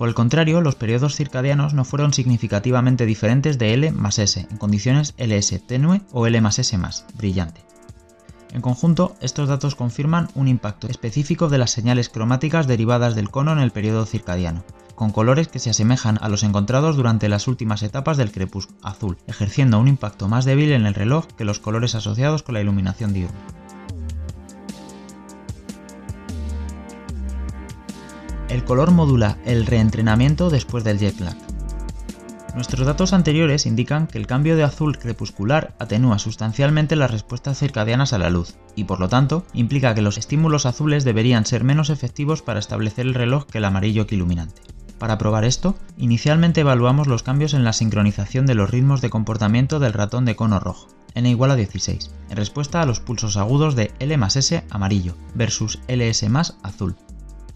por 0.00 0.08
el 0.08 0.14
contrario, 0.14 0.62
los 0.62 0.76
periodos 0.76 1.14
circadianos 1.14 1.74
no 1.74 1.84
fueron 1.84 2.14
significativamente 2.14 3.04
diferentes 3.04 3.58
de 3.58 3.74
L 3.74 3.92
más 3.92 4.18
S 4.18 4.46
en 4.50 4.56
condiciones 4.56 5.12
LS 5.18 5.60
tenue 5.66 6.00
o 6.10 6.26
L 6.26 6.40
más 6.40 6.58
S 6.58 6.78
más 6.78 7.04
brillante. 7.18 7.60
En 8.54 8.62
conjunto, 8.62 9.14
estos 9.20 9.46
datos 9.46 9.74
confirman 9.74 10.30
un 10.34 10.48
impacto 10.48 10.88
específico 10.88 11.50
de 11.50 11.58
las 11.58 11.72
señales 11.72 12.08
cromáticas 12.08 12.66
derivadas 12.66 13.14
del 13.14 13.28
cono 13.28 13.52
en 13.52 13.58
el 13.58 13.72
periodo 13.72 14.06
circadiano, 14.06 14.64
con 14.94 15.10
colores 15.10 15.48
que 15.48 15.58
se 15.58 15.68
asemejan 15.68 16.18
a 16.22 16.30
los 16.30 16.44
encontrados 16.44 16.96
durante 16.96 17.28
las 17.28 17.46
últimas 17.46 17.82
etapas 17.82 18.16
del 18.16 18.32
crepúsculo 18.32 18.78
azul, 18.82 19.18
ejerciendo 19.26 19.78
un 19.78 19.88
impacto 19.88 20.28
más 20.28 20.46
débil 20.46 20.72
en 20.72 20.86
el 20.86 20.94
reloj 20.94 21.26
que 21.36 21.44
los 21.44 21.60
colores 21.60 21.94
asociados 21.94 22.42
con 22.42 22.54
la 22.54 22.62
iluminación 22.62 23.12
diurna. 23.12 23.38
El 28.50 28.64
color 28.64 28.90
modula 28.90 29.38
el 29.44 29.64
reentrenamiento 29.64 30.50
después 30.50 30.82
del 30.82 30.98
jet 30.98 31.18
lag. 31.20 31.36
Nuestros 32.56 32.84
datos 32.84 33.12
anteriores 33.12 33.64
indican 33.64 34.08
que 34.08 34.18
el 34.18 34.26
cambio 34.26 34.56
de 34.56 34.64
azul 34.64 34.98
crepuscular 34.98 35.74
atenúa 35.78 36.18
sustancialmente 36.18 36.96
las 36.96 37.12
respuestas 37.12 37.58
circadianas 37.58 38.12
a 38.12 38.18
la 38.18 38.28
luz, 38.28 38.56
y 38.74 38.84
por 38.84 38.98
lo 38.98 39.08
tanto 39.08 39.44
implica 39.52 39.94
que 39.94 40.02
los 40.02 40.18
estímulos 40.18 40.66
azules 40.66 41.04
deberían 41.04 41.46
ser 41.46 41.62
menos 41.62 41.90
efectivos 41.90 42.42
para 42.42 42.58
establecer 42.58 43.06
el 43.06 43.14
reloj 43.14 43.46
que 43.46 43.58
el 43.58 43.64
amarillo 43.64 44.08
que 44.08 44.16
iluminante. 44.16 44.62
Para 44.98 45.16
probar 45.16 45.44
esto, 45.44 45.76
inicialmente 45.96 46.62
evaluamos 46.62 47.06
los 47.06 47.22
cambios 47.22 47.54
en 47.54 47.62
la 47.62 47.72
sincronización 47.72 48.46
de 48.46 48.56
los 48.56 48.68
ritmos 48.68 49.00
de 49.00 49.10
comportamiento 49.10 49.78
del 49.78 49.92
ratón 49.92 50.24
de 50.24 50.34
cono 50.34 50.58
rojo, 50.58 50.88
n 51.14 51.30
igual 51.30 51.52
a 51.52 51.56
16, 51.56 52.10
en 52.30 52.36
respuesta 52.36 52.82
a 52.82 52.86
los 52.86 52.98
pulsos 52.98 53.36
agudos 53.36 53.76
de 53.76 53.92
L 54.00 54.16
más 54.16 54.34
S 54.34 54.64
amarillo 54.70 55.16
versus 55.34 55.78
LS 55.86 56.28
más 56.28 56.56
azul, 56.64 56.96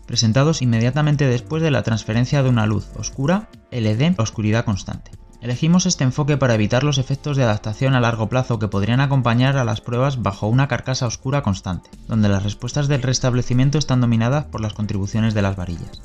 presentados 0.06 0.62
inmediatamente 0.62 1.26
después 1.26 1.62
de 1.62 1.70
la 1.70 1.82
transferencia 1.82 2.42
de 2.42 2.48
una 2.48 2.66
luz 2.66 2.88
oscura, 2.96 3.48
LD, 3.70 4.14
oscuridad 4.18 4.64
constante. 4.64 5.10
Elegimos 5.40 5.84
este 5.84 6.04
enfoque 6.04 6.38
para 6.38 6.54
evitar 6.54 6.84
los 6.84 6.96
efectos 6.96 7.36
de 7.36 7.44
adaptación 7.44 7.94
a 7.94 8.00
largo 8.00 8.30
plazo 8.30 8.58
que 8.58 8.68
podrían 8.68 9.00
acompañar 9.00 9.58
a 9.58 9.64
las 9.64 9.82
pruebas 9.82 10.22
bajo 10.22 10.46
una 10.46 10.68
carcasa 10.68 11.06
oscura 11.06 11.42
constante, 11.42 11.90
donde 12.08 12.30
las 12.30 12.42
respuestas 12.42 12.88
del 12.88 13.02
restablecimiento 13.02 13.76
están 13.76 14.00
dominadas 14.00 14.46
por 14.46 14.62
las 14.62 14.72
contribuciones 14.72 15.34
de 15.34 15.42
las 15.42 15.54
varillas. 15.54 16.00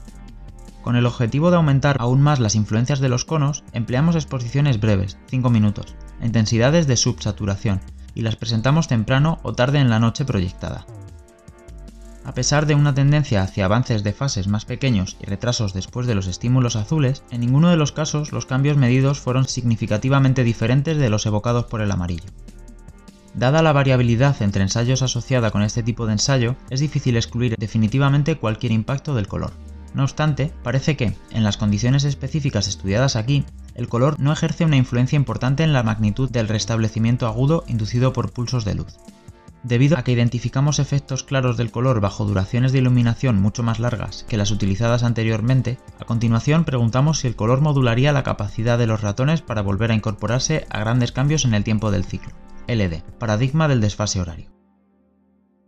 Con 0.82 0.98
el 0.98 1.06
objetivo 1.06 1.52
de 1.52 1.56
aumentar 1.56 1.96
aún 2.00 2.22
más 2.22 2.40
las 2.40 2.56
influencias 2.56 3.00
de 3.00 3.08
los 3.08 3.24
conos, 3.24 3.64
empleamos 3.72 4.16
exposiciones 4.16 4.82
breves, 4.82 5.18
5 5.28 5.50
minutos, 5.50 5.96
a 6.22 6.26
intensidades 6.26 6.88
de 6.88 6.98
subsaturación, 6.98 7.80
y 8.16 8.22
las 8.22 8.36
presentamos 8.36 8.90
temprano 8.90 9.40
o 9.44 9.54
tarde 9.54 9.80
en 9.80 9.90
la 9.90 10.00
noche 10.00 10.26
proyectada. 10.26 10.86
A 12.30 12.34
pesar 12.36 12.68
de 12.68 12.76
una 12.76 12.94
tendencia 12.94 13.42
hacia 13.42 13.66
avances 13.66 14.04
de 14.04 14.14
fases 14.14 14.48
más 14.48 14.64
pequeños 14.64 15.18
y 15.20 15.26
retrasos 15.26 15.74
después 15.74 16.06
de 16.06 16.14
los 16.14 16.28
estímulos 16.28 16.76
azules, 16.76 17.24
en 17.32 17.42
ninguno 17.42 17.72
de 17.72 17.76
los 17.76 17.92
casos 17.92 18.32
los 18.32 18.46
cambios 18.46 18.78
medidos 18.78 19.20
fueron 19.20 19.48
significativamente 19.48 20.44
diferentes 20.44 20.98
de 20.98 21.10
los 21.10 21.26
evocados 21.26 21.66
por 21.66 21.82
el 21.82 21.90
amarillo. 21.90 22.30
Dada 23.34 23.64
la 23.64 23.74
variabilidad 23.74 24.40
entre 24.44 24.62
ensayos 24.62 25.02
asociada 25.02 25.50
con 25.50 25.64
este 25.64 25.82
tipo 25.82 26.06
de 26.06 26.12
ensayo, 26.12 26.56
es 26.70 26.82
difícil 26.82 27.18
excluir 27.18 27.56
definitivamente 27.58 28.38
cualquier 28.38 28.74
impacto 28.74 29.16
del 29.16 29.28
color. 29.28 29.54
No 29.96 30.04
obstante, 30.04 30.54
parece 30.62 30.96
que, 30.96 31.16
en 31.32 31.44
las 31.44 31.58
condiciones 31.58 32.04
específicas 32.04 32.68
estudiadas 32.68 33.16
aquí, 33.16 33.44
el 33.74 33.90
color 33.90 34.20
no 34.20 34.32
ejerce 34.32 34.66
una 34.66 34.78
influencia 34.78 35.16
importante 35.18 35.64
en 35.64 35.74
la 35.74 35.82
magnitud 35.82 36.30
del 36.30 36.48
restablecimiento 36.48 37.26
agudo 37.26 37.64
inducido 37.66 38.14
por 38.14 38.32
pulsos 38.32 38.66
de 38.66 38.76
luz. 38.76 39.00
Debido 39.64 39.98
a 39.98 40.04
que 40.04 40.14
identificamos 40.14 40.80
efectos 40.80 41.24
claros 41.24 41.58
del 41.58 41.72
color 41.72 42.00
bajo 42.00 42.26
duraciones 42.26 42.72
de 42.72 42.80
iluminación 42.80 43.42
mucho 43.42 43.62
más 43.62 43.80
largas 43.80 44.26
que 44.30 44.38
las 44.38 44.52
utilizadas 44.52 45.04
anteriormente, 45.04 45.78
a 46.00 46.06
continuación 46.06 46.64
preguntamos 46.64 47.20
si 47.20 47.28
el 47.28 47.36
color 47.36 47.60
modularía 47.60 48.14
la 48.14 48.24
capacidad 48.24 48.78
de 48.78 48.88
los 48.88 49.02
ratones 49.02 49.42
para 49.42 49.62
volver 49.62 49.92
a 49.92 49.96
incorporarse 49.96 50.66
a 50.70 50.80
grandes 50.80 51.12
cambios 51.12 51.44
en 51.44 51.54
el 51.54 51.66
tiempo 51.66 51.92
del 51.92 52.06
ciclo, 52.06 52.32
LD, 52.68 53.04
paradigma 53.20 53.68
del 53.68 53.82
desfase 53.82 54.22
horario. 54.22 54.59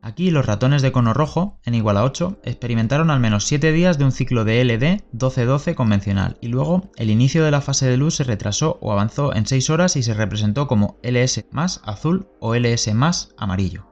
Aquí 0.03 0.31
los 0.31 0.47
ratones 0.47 0.81
de 0.81 0.91
cono 0.91 1.13
rojo, 1.13 1.59
en 1.63 1.75
igual 1.75 1.95
a 1.95 2.03
8, 2.03 2.39
experimentaron 2.43 3.11
al 3.11 3.19
menos 3.19 3.45
7 3.45 3.71
días 3.71 3.99
de 3.99 4.05
un 4.05 4.11
ciclo 4.11 4.43
de 4.43 4.63
LD 4.65 5.03
12-12 5.13 5.75
convencional 5.75 6.37
y 6.41 6.47
luego 6.47 6.89
el 6.97 7.11
inicio 7.11 7.43
de 7.45 7.51
la 7.51 7.61
fase 7.61 7.85
de 7.85 7.97
luz 7.97 8.15
se 8.15 8.23
retrasó 8.23 8.79
o 8.81 8.91
avanzó 8.91 9.35
en 9.35 9.45
6 9.45 9.69
horas 9.69 9.95
y 9.95 10.01
se 10.01 10.15
representó 10.15 10.67
como 10.67 10.97
LS 11.03 11.45
más 11.51 11.81
azul 11.85 12.27
o 12.39 12.55
LS 12.55 12.91
más 12.95 13.29
amarillo. 13.37 13.85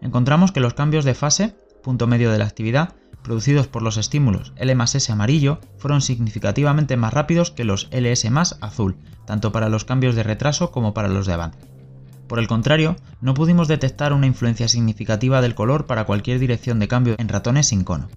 Encontramos 0.00 0.50
que 0.50 0.60
los 0.60 0.74
cambios 0.74 1.04
de 1.04 1.14
fase, 1.14 1.54
punto 1.84 2.08
medio 2.08 2.32
de 2.32 2.38
la 2.38 2.46
actividad, 2.46 2.96
producidos 3.22 3.68
por 3.68 3.82
los 3.82 3.96
estímulos 3.96 4.52
L 4.56 4.74
más 4.74 4.94
S 4.96 5.12
amarillo 5.12 5.60
fueron 5.76 6.00
significativamente 6.00 6.96
más 6.96 7.12
rápidos 7.12 7.52
que 7.52 7.64
los 7.64 7.88
LS 7.92 8.28
más 8.30 8.58
azul, 8.60 8.96
tanto 9.24 9.52
para 9.52 9.68
los 9.68 9.84
cambios 9.84 10.16
de 10.16 10.24
retraso 10.24 10.72
como 10.72 10.94
para 10.94 11.08
los 11.08 11.26
de 11.26 11.34
avance. 11.34 11.77
Por 12.28 12.38
el 12.38 12.46
contrario, 12.46 12.96
no 13.22 13.34
pudimos 13.34 13.68
detectar 13.68 14.12
una 14.12 14.26
influencia 14.26 14.68
significativa 14.68 15.40
del 15.40 15.54
color 15.54 15.86
para 15.86 16.04
cualquier 16.04 16.38
dirección 16.38 16.78
de 16.78 16.86
cambio 16.86 17.14
en 17.18 17.28
ratones 17.28 17.68
sin 17.68 17.84
cono. 17.84 18.08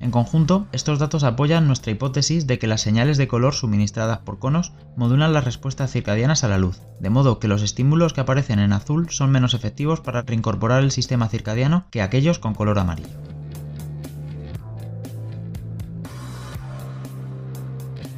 En 0.00 0.10
conjunto, 0.10 0.66
estos 0.72 0.98
datos 0.98 1.24
apoyan 1.24 1.66
nuestra 1.66 1.92
hipótesis 1.92 2.46
de 2.46 2.58
que 2.58 2.66
las 2.66 2.80
señales 2.80 3.16
de 3.18 3.28
color 3.28 3.54
suministradas 3.54 4.18
por 4.20 4.38
conos 4.38 4.72
modulan 4.96 5.34
las 5.34 5.44
respuestas 5.44 5.92
circadianas 5.92 6.42
a 6.42 6.48
la 6.48 6.58
luz, 6.58 6.80
de 7.00 7.10
modo 7.10 7.38
que 7.38 7.48
los 7.48 7.62
estímulos 7.62 8.12
que 8.12 8.22
aparecen 8.22 8.58
en 8.58 8.72
azul 8.72 9.08
son 9.10 9.30
menos 9.30 9.54
efectivos 9.54 10.00
para 10.00 10.22
reincorporar 10.22 10.82
el 10.82 10.90
sistema 10.90 11.28
circadiano 11.28 11.84
que 11.90 12.02
aquellos 12.02 12.38
con 12.38 12.54
color 12.54 12.78
amarillo. 12.78 13.08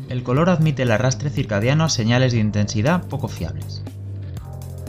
El 0.09 0.23
color 0.23 0.51
admite 0.51 0.85
el 0.85 0.93
arrastre 0.93 1.31
circadiano 1.31 1.85
a 1.85 1.89
señales 1.89 2.33
de 2.33 2.39
intensidad 2.39 3.07
poco 3.09 3.29
fiables. 3.29 3.83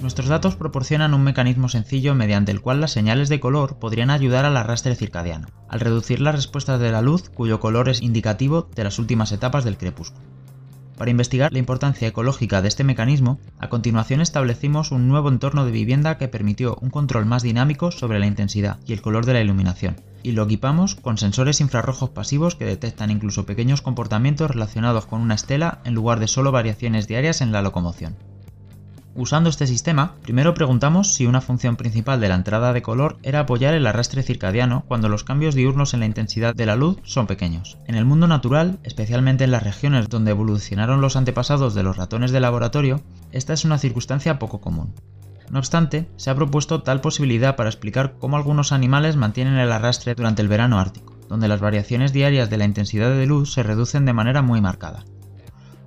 Nuestros 0.04 0.28
datos 0.28 0.58
proporcionan 0.58 1.14
un 1.14 1.24
mecanismo 1.24 1.70
sencillo 1.70 2.14
mediante 2.14 2.52
el 2.52 2.60
cual 2.60 2.82
las 2.82 2.92
señales 2.92 3.30
de 3.30 3.40
color 3.40 3.78
podrían 3.80 4.10
ayudar 4.10 4.44
al 4.44 4.58
arrastre 4.58 4.98
circadiano, 4.98 5.48
al 5.70 5.80
reducir 5.80 6.20
las 6.20 6.36
respuestas 6.36 6.82
de 6.82 6.92
la 6.92 7.02
luz 7.02 7.30
cuyo 7.30 7.62
color 7.62 7.88
es 7.88 8.02
indicativo 8.02 8.68
de 8.76 8.84
las 8.84 9.00
últimas 9.00 9.32
etapas 9.32 9.64
del 9.64 9.78
crepúsculo. 9.78 10.28
Para 10.98 11.10
investigar 11.10 11.54
la 11.54 11.60
importancia 11.60 12.06
ecológica 12.06 12.62
de 12.62 12.68
este 12.68 12.84
mecanismo, 12.84 13.40
a 13.60 13.70
continuación 13.70 14.20
establecimos 14.20 14.92
un 14.92 15.08
nuevo 15.08 15.30
entorno 15.30 15.64
de 15.64 15.72
vivienda 15.72 16.18
que 16.18 16.28
permitió 16.28 16.78
un 16.82 16.90
control 16.90 17.26
más 17.26 17.42
dinámico 17.42 17.90
sobre 17.92 18.20
la 18.20 18.28
intensidad 18.28 18.80
y 18.86 18.92
el 18.92 19.02
color 19.02 19.26
de 19.26 19.32
la 19.32 19.42
iluminación, 19.42 20.02
y 20.22 20.34
lo 20.34 20.44
equipamos 20.44 20.96
con 20.96 21.18
sensores 21.18 21.62
infrarrojos 21.62 22.10
pasivos 22.10 22.56
que 22.56 22.66
detectan 22.66 23.10
incluso 23.10 23.46
pequeños 23.46 23.82
comportamientos 23.82 24.52
relacionados 24.52 25.06
con 25.06 25.22
una 25.22 25.36
estela 25.36 25.80
en 25.86 25.94
lugar 25.94 26.20
de 26.20 26.28
solo 26.28 26.52
variaciones 26.52 27.08
diarias 27.08 27.40
en 27.40 27.54
la 27.54 27.62
locomoción. 27.62 28.18
Usando 29.16 29.52
este 29.52 29.68
sistema, 29.68 30.16
primero 30.24 30.56
preguntamos 30.56 31.14
si 31.14 31.28
una 31.28 31.40
función 31.40 31.76
principal 31.76 32.20
de 32.20 32.30
la 32.30 32.36
entrada 32.36 32.74
de 32.74 32.82
color 32.82 33.18
era 33.22 33.42
apoyar 33.42 33.76
el 33.76 33.86
arrastre 33.86 34.24
circadiano 34.24 34.86
cuando 34.88 35.08
los 35.08 35.24
cambios 35.24 35.54
diurnos 35.54 35.94
en 35.94 36.00
la 36.00 36.08
intensidad 36.08 36.56
de 36.56 36.66
la 36.66 36.76
luz 36.76 36.98
son 37.04 37.28
pequeños. 37.28 37.78
En 37.86 37.94
el 37.94 38.06
mundo 38.06 38.28
natural, 38.28 38.80
especialmente 38.82 39.44
en 39.44 39.52
las 39.52 39.62
regiones 39.62 40.10
donde 40.10 40.32
evolucionaron 40.32 41.00
los 41.00 41.16
antepasados 41.16 41.76
de 41.76 41.84
los 41.84 41.96
ratones 41.96 42.32
de 42.32 42.40
laboratorio, 42.40 43.02
esta 43.32 43.54
es 43.54 43.66
una 43.66 43.78
circunstancia 43.78 44.40
poco 44.40 44.60
común. 44.60 44.96
No 45.52 45.60
obstante, 45.60 46.10
se 46.16 46.32
ha 46.32 46.36
propuesto 46.36 46.82
tal 46.82 47.00
posibilidad 47.00 47.56
para 47.56 47.70
explicar 47.70 48.16
cómo 48.18 48.38
algunos 48.38 48.72
animales 48.72 49.16
mantienen 49.16 49.58
el 49.58 49.72
arrastre 49.72 50.16
durante 50.16 50.42
el 50.42 50.48
verano 50.48 50.80
ártico, 50.80 51.16
donde 51.30 51.48
las 51.48 51.62
variaciones 51.62 52.14
diarias 52.14 52.50
de 52.50 52.58
la 52.58 52.66
intensidad 52.66 53.12
de 53.12 53.28
luz 53.28 53.54
se 53.54 53.62
reducen 53.62 54.06
de 54.06 54.14
manera 54.14 54.42
muy 54.42 54.60
marcada. 54.60 55.06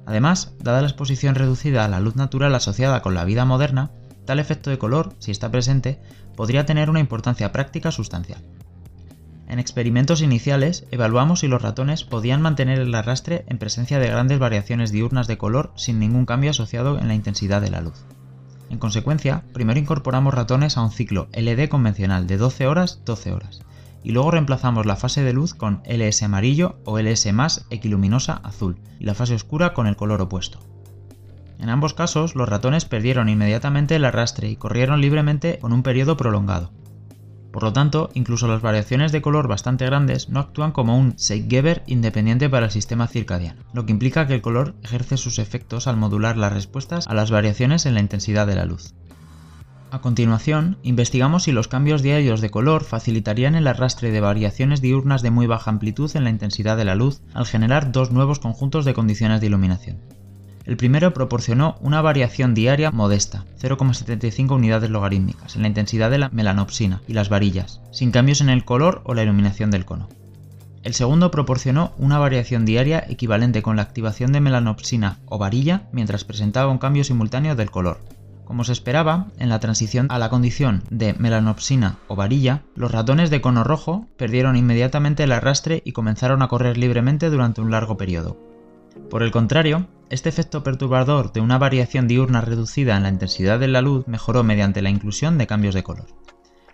Además, 0.06 0.54
dada 0.60 0.80
la 0.80 0.86
exposición 0.86 1.34
reducida 1.34 1.84
a 1.84 1.88
la 1.88 2.00
luz 2.00 2.16
natural 2.16 2.54
asociada 2.54 3.02
con 3.02 3.14
la 3.14 3.25
vida 3.25 3.44
moderna, 3.44 3.90
tal 4.25 4.38
efecto 4.38 4.70
de 4.70 4.78
color, 4.78 5.14
si 5.18 5.32
está 5.32 5.50
presente, 5.50 6.00
podría 6.36 6.64
tener 6.64 6.88
una 6.88 7.00
importancia 7.00 7.52
práctica 7.52 7.90
sustancial. 7.90 8.40
En 9.48 9.58
experimentos 9.58 10.22
iniciales, 10.22 10.86
evaluamos 10.90 11.40
si 11.40 11.48
los 11.48 11.62
ratones 11.62 12.04
podían 12.04 12.42
mantener 12.42 12.80
el 12.80 12.94
arrastre 12.94 13.44
en 13.48 13.58
presencia 13.58 13.98
de 13.98 14.08
grandes 14.08 14.38
variaciones 14.38 14.90
diurnas 14.90 15.28
de 15.28 15.38
color 15.38 15.72
sin 15.76 15.98
ningún 15.98 16.26
cambio 16.26 16.50
asociado 16.50 16.98
en 16.98 17.08
la 17.08 17.14
intensidad 17.14 17.60
de 17.60 17.70
la 17.70 17.80
luz. 17.80 18.04
En 18.70 18.78
consecuencia, 18.78 19.44
primero 19.52 19.78
incorporamos 19.78 20.34
ratones 20.34 20.76
a 20.76 20.82
un 20.82 20.90
ciclo 20.90 21.28
LD 21.32 21.68
convencional 21.68 22.26
de 22.26 22.36
12 22.36 22.66
horas 22.66 23.00
12 23.04 23.32
horas, 23.32 23.60
y 24.06 24.12
luego 24.12 24.30
reemplazamos 24.30 24.86
la 24.86 24.94
fase 24.94 25.25
de 25.25 25.32
luz 25.32 25.52
con 25.52 25.82
LS 25.84 26.22
amarillo 26.22 26.78
o 26.84 27.00
LS 27.00 27.32
más 27.32 27.66
equiluminosa 27.70 28.34
azul 28.44 28.78
y 29.00 29.04
la 29.04 29.14
fase 29.14 29.34
oscura 29.34 29.75
con 29.75 29.88
el 29.88 29.96
color 29.96 30.22
opuesto. 30.22 30.60
En 31.58 31.70
ambos 31.70 31.92
casos, 31.92 32.36
los 32.36 32.48
ratones 32.48 32.84
perdieron 32.84 33.28
inmediatamente 33.28 33.96
el 33.96 34.04
arrastre 34.04 34.48
y 34.48 34.54
corrieron 34.54 35.00
libremente 35.00 35.58
con 35.58 35.72
un 35.72 35.82
periodo 35.82 36.16
prolongado. 36.16 36.70
Por 37.50 37.64
lo 37.64 37.72
tanto, 37.72 38.10
incluso 38.14 38.46
las 38.46 38.62
variaciones 38.62 39.10
de 39.10 39.22
color 39.22 39.48
bastante 39.48 39.86
grandes 39.86 40.28
no 40.28 40.38
actúan 40.38 40.70
como 40.70 40.96
un 40.96 41.18
Zeitgeber 41.18 41.82
independiente 41.88 42.48
para 42.48 42.66
el 42.66 42.72
sistema 42.72 43.08
circadiano, 43.08 43.64
lo 43.72 43.86
que 43.86 43.92
implica 43.92 44.28
que 44.28 44.34
el 44.34 44.42
color 44.42 44.76
ejerce 44.84 45.16
sus 45.16 45.40
efectos 45.40 45.88
al 45.88 45.96
modular 45.96 46.36
las 46.36 46.52
respuestas 46.52 47.08
a 47.08 47.14
las 47.14 47.32
variaciones 47.32 47.86
en 47.86 47.94
la 47.94 48.00
intensidad 48.00 48.46
de 48.46 48.54
la 48.54 48.66
luz. 48.66 48.94
A 49.90 50.00
continuación, 50.00 50.78
investigamos 50.83 51.45
si 51.45 51.52
los 51.52 51.69
cambios 51.69 52.02
diarios 52.02 52.40
de 52.40 52.50
color 52.50 52.83
facilitarían 52.83 53.55
el 53.55 53.69
arrastre 53.69 54.11
de 54.11 54.21
variaciones 54.21 54.81
diurnas 54.81 55.23
de 55.23 55.31
muy 55.31 55.47
baja 55.47 55.71
amplitud 55.71 56.11
en 56.14 56.25
la 56.25 56.31
intensidad 56.31 56.76
de 56.76 56.85
la 56.85 56.97
luz 56.97 57.21
al 57.35 57.47
generar 57.47 57.93
dos 57.93 58.11
nuevos 58.11 58.40
conjuntos 58.40 58.85
de 58.85 58.95
condiciones 58.95 59.40
de 59.40 59.47
iluminación. 59.47 59.99
El 60.64 60.76
primero 60.76 61.14
proporcionó 61.14 61.76
una 61.81 62.02
variación 62.02 62.52
diaria 62.52 62.90
modesta, 62.90 63.45
0,75 63.62 64.57
unidades 64.57 64.90
logarítmicas, 64.90 65.55
en 65.55 65.62
la 65.62 65.69
intensidad 65.69 66.11
de 66.11 66.19
la 66.19 66.31
melanopsina 66.31 67.02
y 67.07 67.12
las 67.12 67.28
varillas, 67.28 67.81
sin 67.93 68.11
cambios 68.11 68.40
en 68.40 68.49
el 68.49 68.64
color 68.64 69.02
o 69.05 69.14
la 69.14 69.23
iluminación 69.23 69.71
del 69.71 69.85
cono. 69.85 70.09
El 70.83 70.95
segundo 70.95 71.31
proporcionó 71.31 71.93
una 71.99 72.19
variación 72.19 72.64
diaria 72.64 73.05
equivalente 73.09 73.62
con 73.62 73.76
la 73.76 73.83
activación 73.83 74.33
de 74.33 74.40
melanopsina 74.40 75.19
o 75.26 75.38
varilla 75.38 75.83
mientras 75.93 76.25
presentaba 76.25 76.73
un 76.73 76.78
cambio 76.78 77.05
simultáneo 77.05 77.55
del 77.55 77.71
color, 77.71 78.00
como 78.46 78.64
se 78.64 78.72
esperaba, 78.72 79.26
en 79.38 79.50
la 79.50 79.60
transición 79.60 80.06
a 80.08 80.18
la 80.18 80.30
condición 80.30 80.82
de 80.88 81.14
melanopsina 81.18 81.98
o 82.08 82.16
varilla, 82.16 82.62
los 82.74 82.90
ratones 82.90 83.28
de 83.28 83.42
cono 83.42 83.64
rojo 83.64 84.06
perdieron 84.16 84.56
inmediatamente 84.56 85.24
el 85.24 85.32
arrastre 85.32 85.82
y 85.84 85.92
comenzaron 85.92 86.40
a 86.40 86.48
correr 86.48 86.78
libremente 86.78 87.28
durante 87.28 87.60
un 87.60 87.70
largo 87.70 87.98
periodo. 87.98 88.38
Por 89.10 89.22
el 89.22 89.32
contrario, 89.32 89.88
este 90.08 90.28
efecto 90.28 90.62
perturbador 90.62 91.32
de 91.32 91.40
una 91.40 91.58
variación 91.58 92.08
diurna 92.08 92.40
reducida 92.40 92.96
en 92.96 93.02
la 93.02 93.10
intensidad 93.10 93.58
de 93.58 93.68
la 93.68 93.82
luz 93.82 94.06
mejoró 94.06 94.42
mediante 94.44 94.80
la 94.80 94.90
inclusión 94.90 95.36
de 95.36 95.46
cambios 95.46 95.74
de 95.74 95.82
color. 95.82 96.06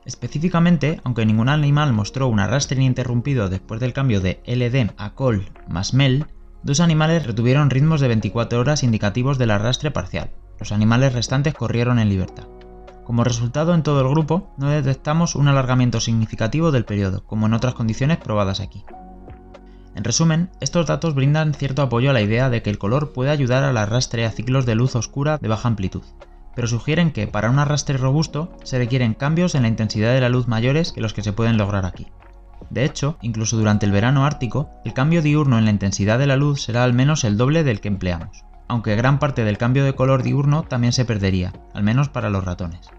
Específicamente, 0.04 1.00
aunque 1.02 1.26
ningún 1.26 1.48
animal 1.48 1.92
mostró 1.92 2.28
un 2.28 2.38
arrastre 2.38 2.76
ininterrumpido 2.76 3.48
después 3.48 3.80
del 3.80 3.92
cambio 3.92 4.20
de 4.20 4.42
LD 4.46 4.92
a 4.96 5.14
COL 5.14 5.50
más 5.68 5.94
MEL, 5.94 6.26
Dos 6.64 6.78
animales 6.78 7.26
retuvieron 7.26 7.70
ritmos 7.70 8.00
de 8.00 8.06
24 8.06 8.60
horas 8.60 8.84
indicativos 8.84 9.36
del 9.36 9.50
arrastre 9.50 9.90
parcial. 9.90 10.30
Los 10.58 10.72
animales 10.72 11.12
restantes 11.12 11.54
corrieron 11.54 11.98
en 11.98 12.08
libertad. 12.08 12.44
Como 13.04 13.24
resultado, 13.24 13.74
en 13.74 13.82
todo 13.82 14.00
el 14.00 14.08
grupo 14.08 14.52
no 14.56 14.70
detectamos 14.70 15.34
un 15.34 15.48
alargamiento 15.48 16.00
significativo 16.00 16.70
del 16.70 16.84
periodo, 16.84 17.24
como 17.24 17.46
en 17.46 17.54
otras 17.54 17.74
condiciones 17.74 18.18
probadas 18.18 18.60
aquí. 18.60 18.84
En 19.94 20.04
resumen, 20.04 20.50
estos 20.60 20.86
datos 20.86 21.14
brindan 21.14 21.52
cierto 21.52 21.82
apoyo 21.82 22.10
a 22.10 22.12
la 22.12 22.22
idea 22.22 22.48
de 22.48 22.62
que 22.62 22.70
el 22.70 22.78
color 22.78 23.12
puede 23.12 23.30
ayudar 23.30 23.64
al 23.64 23.76
arrastre 23.76 24.24
a 24.24 24.30
ciclos 24.30 24.64
de 24.64 24.74
luz 24.74 24.94
oscura 24.94 25.36
de 25.38 25.48
baja 25.48 25.68
amplitud, 25.68 26.02
pero 26.54 26.68
sugieren 26.68 27.12
que 27.12 27.26
para 27.26 27.50
un 27.50 27.58
arrastre 27.58 27.98
robusto 27.98 28.52
se 28.62 28.78
requieren 28.78 29.14
cambios 29.14 29.54
en 29.54 29.62
la 29.62 29.68
intensidad 29.68 30.14
de 30.14 30.20
la 30.20 30.28
luz 30.28 30.48
mayores 30.48 30.92
que 30.92 31.00
los 31.00 31.12
que 31.12 31.22
se 31.22 31.32
pueden 31.32 31.58
lograr 31.58 31.84
aquí. 31.84 32.06
De 32.70 32.84
hecho, 32.84 33.18
incluso 33.20 33.56
durante 33.56 33.84
el 33.84 33.92
verano 33.92 34.24
ártico, 34.24 34.70
el 34.84 34.94
cambio 34.94 35.20
diurno 35.20 35.58
en 35.58 35.64
la 35.64 35.70
intensidad 35.70 36.18
de 36.18 36.26
la 36.26 36.36
luz 36.36 36.62
será 36.62 36.84
al 36.84 36.94
menos 36.94 37.24
el 37.24 37.36
doble 37.36 37.64
del 37.64 37.80
que 37.80 37.88
empleamos, 37.88 38.44
aunque 38.68 38.96
gran 38.96 39.18
parte 39.18 39.44
del 39.44 39.58
cambio 39.58 39.84
de 39.84 39.94
color 39.94 40.22
diurno 40.22 40.62
también 40.62 40.92
se 40.92 41.04
perdería, 41.04 41.52
al 41.74 41.82
menos 41.82 42.08
para 42.08 42.30
los 42.30 42.44
ratones. 42.44 42.90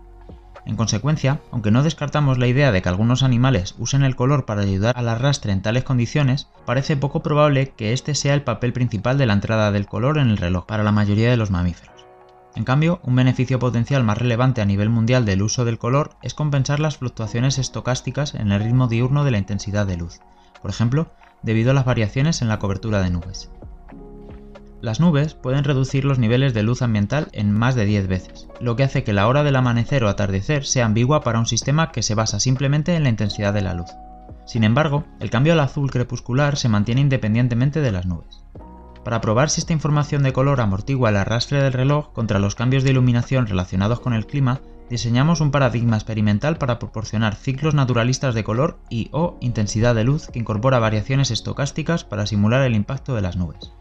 En 0.66 0.78
consecuencia, 0.78 1.42
aunque 1.52 1.72
no 1.72 1.84
descartamos 1.84 2.38
la 2.38 2.48
idea 2.48 2.72
de 2.72 2.82
que 2.82 2.88
algunos 2.88 3.22
animales 3.22 3.76
usen 3.80 4.04
el 4.04 4.16
color 4.16 4.46
para 4.46 4.62
ayudar 4.62 4.98
al 4.98 5.10
arrastre 5.10 5.52
en 5.52 5.62
tales 5.62 5.84
condiciones, 5.84 6.48
parece 6.66 6.96
poco 6.96 7.22
probable 7.22 7.74
que 7.76 7.92
este 7.92 8.16
sea 8.16 8.34
el 8.34 8.44
papel 8.44 8.72
principal 8.72 9.18
de 9.18 9.26
la 9.26 9.34
entrada 9.34 9.72
del 9.72 9.88
color 9.88 10.18
en 10.18 10.30
el 10.30 10.38
reloj 10.38 10.66
para 10.66 10.84
la 10.84 10.94
mayoría 10.94 11.30
de 11.30 11.38
los 11.38 11.52
mamíferos. 11.52 11.94
En 12.56 12.64
cambio, 12.64 13.00
un 13.04 13.16
beneficio 13.16 13.60
potencial 13.60 14.04
más 14.04 14.20
relevante 14.20 14.62
a 14.62 14.66
nivel 14.66 14.90
mundial 14.90 15.26
del 15.26 15.42
uso 15.42 15.66
del 15.66 15.80
color 15.80 16.12
es 16.22 16.34
compensar 16.34 16.80
las 16.80 16.98
fluctuaciones 16.98 17.58
estocásticas 17.58 18.36
en 18.36 18.52
el 18.52 18.62
ritmo 18.62 18.88
diurno 18.88 19.24
de 19.26 19.32
la 19.32 19.40
intensidad 19.40 19.88
de 19.88 19.98
luz, 19.98 20.20
por 20.62 20.70
ejemplo, 20.70 21.12
debido 21.42 21.72
a 21.72 21.74
las 21.74 21.86
variaciones 21.86 22.42
en 22.42 22.48
la 22.48 22.60
cobertura 22.60 23.02
de 23.02 23.10
nubes. 23.10 23.50
Las 24.84 25.00
nubes 25.00 25.34
pueden 25.34 25.64
reducir 25.64 26.04
los 26.04 26.20
niveles 26.20 26.54
de 26.54 26.62
luz 26.62 26.82
ambiental 26.82 27.30
en 27.32 27.54
más 27.54 27.74
de 27.74 27.86
10 27.86 28.10
veces, 28.10 28.50
lo 28.60 28.76
que 28.76 28.84
hace 28.84 29.06
que 29.06 29.14
la 29.14 29.30
hora 29.30 29.42
del 29.42 29.56
amanecer 29.56 30.04
o 30.04 30.10
atardecer 30.10 30.66
sea 30.66 30.86
ambigua 30.86 31.22
para 31.22 31.40
un 31.40 31.46
sistema 31.46 31.94
que 31.94 32.04
se 32.04 32.16
basa 32.16 32.42
simplemente 32.42 32.94
en 32.94 33.04
la 33.04 33.10
intensidad 33.10 33.54
de 33.54 33.62
la 33.62 33.76
luz. 33.76 33.90
Sin 34.46 34.66
embargo, 34.66 35.06
el 35.22 35.30
cambio 35.30 35.54
al 35.54 35.62
azul 35.62 35.90
crepuscular 35.90 36.58
se 36.58 36.68
mantiene 36.68 37.00
independientemente 37.00 37.80
de 37.80 37.94
las 37.94 38.06
nubes. 38.06 38.44
Para 39.06 39.22
probar 39.22 39.50
si 39.50 39.62
esta 39.62 39.72
información 39.72 40.22
de 40.22 40.34
color 40.34 40.60
amortigua 40.60 41.12
el 41.12 41.16
arrastre 41.16 41.64
del 41.64 41.72
reloj 41.72 42.12
contra 42.12 42.40
los 42.40 42.56
cambios 42.56 42.84
de 42.84 42.92
iluminación 42.92 43.48
relacionados 43.48 44.02
con 44.02 44.12
el 44.12 44.28
clima, 44.28 44.60
diseñamos 44.90 45.40
un 45.40 45.52
paradigma 45.52 45.96
experimental 45.96 46.58
para 46.58 46.78
proporcionar 46.78 47.36
ciclos 47.36 47.74
naturalistas 47.74 48.36
de 48.36 48.44
color 48.44 48.80
y 48.90 49.08
o 49.14 49.38
intensidad 49.40 49.96
de 49.96 50.04
luz 50.04 50.28
que 50.28 50.40
incorpora 50.40 50.80
variaciones 50.80 51.32
estocásticas 51.32 52.04
para 52.04 52.26
simular 52.26 52.64
el 52.64 52.76
impacto 52.76 53.16
de 53.16 53.22
las 53.22 53.38
nubes. 53.38 53.72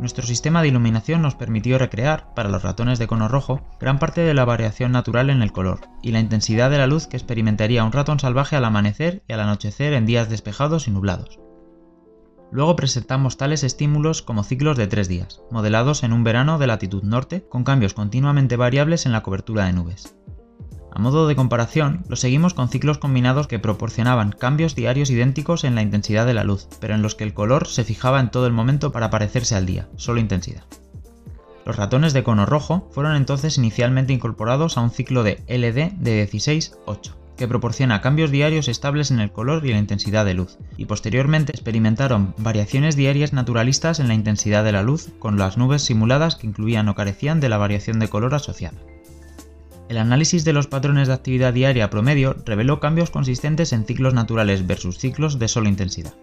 Nuestro 0.00 0.26
sistema 0.26 0.62
de 0.62 0.68
iluminación 0.68 1.20
nos 1.20 1.34
permitió 1.34 1.76
recrear, 1.76 2.32
para 2.32 2.48
los 2.48 2.62
ratones 2.62 2.98
de 2.98 3.06
cono 3.06 3.28
rojo, 3.28 3.60
gran 3.78 3.98
parte 3.98 4.22
de 4.22 4.32
la 4.32 4.46
variación 4.46 4.92
natural 4.92 5.28
en 5.28 5.42
el 5.42 5.52
color 5.52 5.80
y 6.02 6.12
la 6.12 6.20
intensidad 6.20 6.70
de 6.70 6.78
la 6.78 6.86
luz 6.86 7.06
que 7.06 7.18
experimentaría 7.18 7.84
un 7.84 7.92
ratón 7.92 8.18
salvaje 8.18 8.56
al 8.56 8.64
amanecer 8.64 9.22
y 9.28 9.34
al 9.34 9.40
anochecer 9.40 9.92
en 9.92 10.06
días 10.06 10.30
despejados 10.30 10.88
y 10.88 10.90
nublados. 10.90 11.38
Luego 12.50 12.76
presentamos 12.76 13.36
tales 13.36 13.62
estímulos 13.62 14.22
como 14.22 14.42
ciclos 14.42 14.78
de 14.78 14.86
tres 14.86 15.06
días, 15.06 15.42
modelados 15.50 16.02
en 16.02 16.14
un 16.14 16.24
verano 16.24 16.58
de 16.58 16.66
latitud 16.66 17.02
norte, 17.02 17.46
con 17.46 17.62
cambios 17.62 17.92
continuamente 17.92 18.56
variables 18.56 19.04
en 19.04 19.12
la 19.12 19.22
cobertura 19.22 19.66
de 19.66 19.74
nubes. 19.74 20.16
A 20.92 20.98
modo 20.98 21.28
de 21.28 21.36
comparación, 21.36 22.04
lo 22.08 22.16
seguimos 22.16 22.54
con 22.54 22.68
ciclos 22.68 22.98
combinados 22.98 23.46
que 23.46 23.58
proporcionaban 23.58 24.32
cambios 24.32 24.74
diarios 24.74 25.10
idénticos 25.10 25.64
en 25.64 25.74
la 25.74 25.82
intensidad 25.82 26.26
de 26.26 26.34
la 26.34 26.44
luz, 26.44 26.68
pero 26.80 26.94
en 26.94 27.02
los 27.02 27.14
que 27.14 27.24
el 27.24 27.34
color 27.34 27.68
se 27.68 27.84
fijaba 27.84 28.20
en 28.20 28.30
todo 28.30 28.46
el 28.46 28.52
momento 28.52 28.90
para 28.90 29.10
parecerse 29.10 29.54
al 29.54 29.66
día, 29.66 29.88
solo 29.96 30.20
intensidad. 30.20 30.64
Los 31.64 31.76
ratones 31.76 32.12
de 32.12 32.24
cono 32.24 32.46
rojo 32.46 32.88
fueron 32.92 33.14
entonces 33.14 33.56
inicialmente 33.56 34.12
incorporados 34.12 34.76
a 34.76 34.80
un 34.80 34.90
ciclo 34.90 35.22
de 35.22 35.42
LD 35.46 35.92
de 36.00 36.28
16-8, 36.28 37.14
que 37.36 37.48
proporciona 37.48 38.00
cambios 38.00 38.30
diarios 38.30 38.66
estables 38.66 39.10
en 39.10 39.20
el 39.20 39.30
color 39.30 39.64
y 39.64 39.72
la 39.72 39.78
intensidad 39.78 40.24
de 40.24 40.34
luz, 40.34 40.58
y 40.76 40.86
posteriormente 40.86 41.52
experimentaron 41.52 42.34
variaciones 42.38 42.96
diarias 42.96 43.32
naturalistas 43.32 44.00
en 44.00 44.08
la 44.08 44.14
intensidad 44.14 44.64
de 44.64 44.72
la 44.72 44.82
luz 44.82 45.10
con 45.18 45.38
las 45.38 45.56
nubes 45.56 45.82
simuladas 45.82 46.34
que 46.36 46.46
incluían 46.46 46.88
o 46.88 46.94
carecían 46.94 47.40
de 47.40 47.48
la 47.48 47.58
variación 47.58 47.98
de 48.00 48.08
color 48.08 48.34
asociada. 48.34 48.78
El 49.90 49.98
análisis 49.98 50.44
de 50.44 50.52
los 50.52 50.68
patrones 50.68 51.08
de 51.08 51.14
actividad 51.14 51.52
diaria 51.52 51.90
promedio 51.90 52.36
reveló 52.46 52.78
cambios 52.78 53.10
consistentes 53.10 53.72
en 53.72 53.84
ciclos 53.84 54.14
naturales 54.14 54.64
versus 54.64 54.98
ciclos 54.98 55.40
de 55.40 55.48
sola 55.48 55.68
intensidad. 55.68 56.14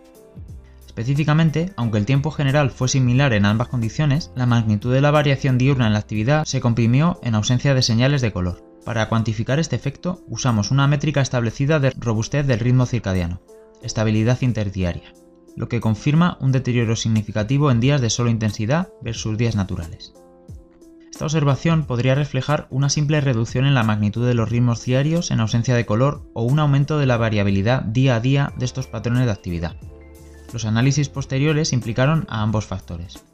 Específicamente, 0.85 1.73
aunque 1.75 1.97
el 1.97 2.05
tiempo 2.05 2.31
general 2.31 2.71
fue 2.71 2.87
similar 2.87 3.33
en 3.33 3.43
ambas 3.43 3.67
condiciones, 3.67 4.31
la 4.35 4.45
magnitud 4.45 4.93
de 4.93 5.01
la 5.01 5.11
variación 5.11 5.57
diurna 5.57 5.87
en 5.87 5.91
la 5.91 5.99
actividad 5.99 6.45
se 6.45 6.61
comprimió 6.61 7.19
en 7.23 7.35
ausencia 7.35 7.73
de 7.73 7.81
señales 7.81 8.21
de 8.21 8.31
color. 8.31 8.63
Para 8.85 9.09
cuantificar 9.09 9.59
este 9.59 9.75
efecto, 9.75 10.21
usamos 10.29 10.71
una 10.71 10.87
métrica 10.87 11.19
establecida 11.19 11.81
de 11.81 11.89
robustez 11.89 12.47
del 12.47 12.61
ritmo 12.61 12.85
circadiano, 12.85 13.41
estabilidad 13.83 14.41
interdiaria, 14.43 15.13
lo 15.57 15.67
que 15.67 15.81
confirma 15.81 16.37
un 16.39 16.53
deterioro 16.53 16.95
significativo 16.95 17.69
en 17.69 17.81
días 17.81 17.99
de 17.99 18.11
sola 18.11 18.31
intensidad 18.31 18.87
versus 19.01 19.37
días 19.37 19.57
naturales. 19.57 20.13
Esta 21.17 21.25
observación 21.25 21.85
podría 21.85 22.13
reflejar 22.13 22.67
una 22.69 22.89
simple 22.89 23.21
reducción 23.21 23.65
en 23.65 23.73
la 23.73 23.81
magnitud 23.81 24.27
de 24.27 24.35
los 24.35 24.51
ritmos 24.51 24.85
diarios 24.85 25.31
en 25.31 25.39
ausencia 25.39 25.73
de 25.73 25.83
color 25.83 26.21
o 26.35 26.43
un 26.43 26.59
aumento 26.59 26.99
de 26.99 27.07
la 27.07 27.17
variabilidad 27.17 27.81
día 27.81 28.17
a 28.17 28.19
día 28.19 28.53
de 28.55 28.65
estos 28.65 28.85
patrones 28.85 29.25
de 29.25 29.31
actividad. 29.31 29.75
Los 30.53 30.65
análisis 30.65 31.09
posteriores 31.09 31.73
implicaron 31.73 32.27
a 32.29 32.43
ambos 32.43 32.67
factores. 32.67 33.25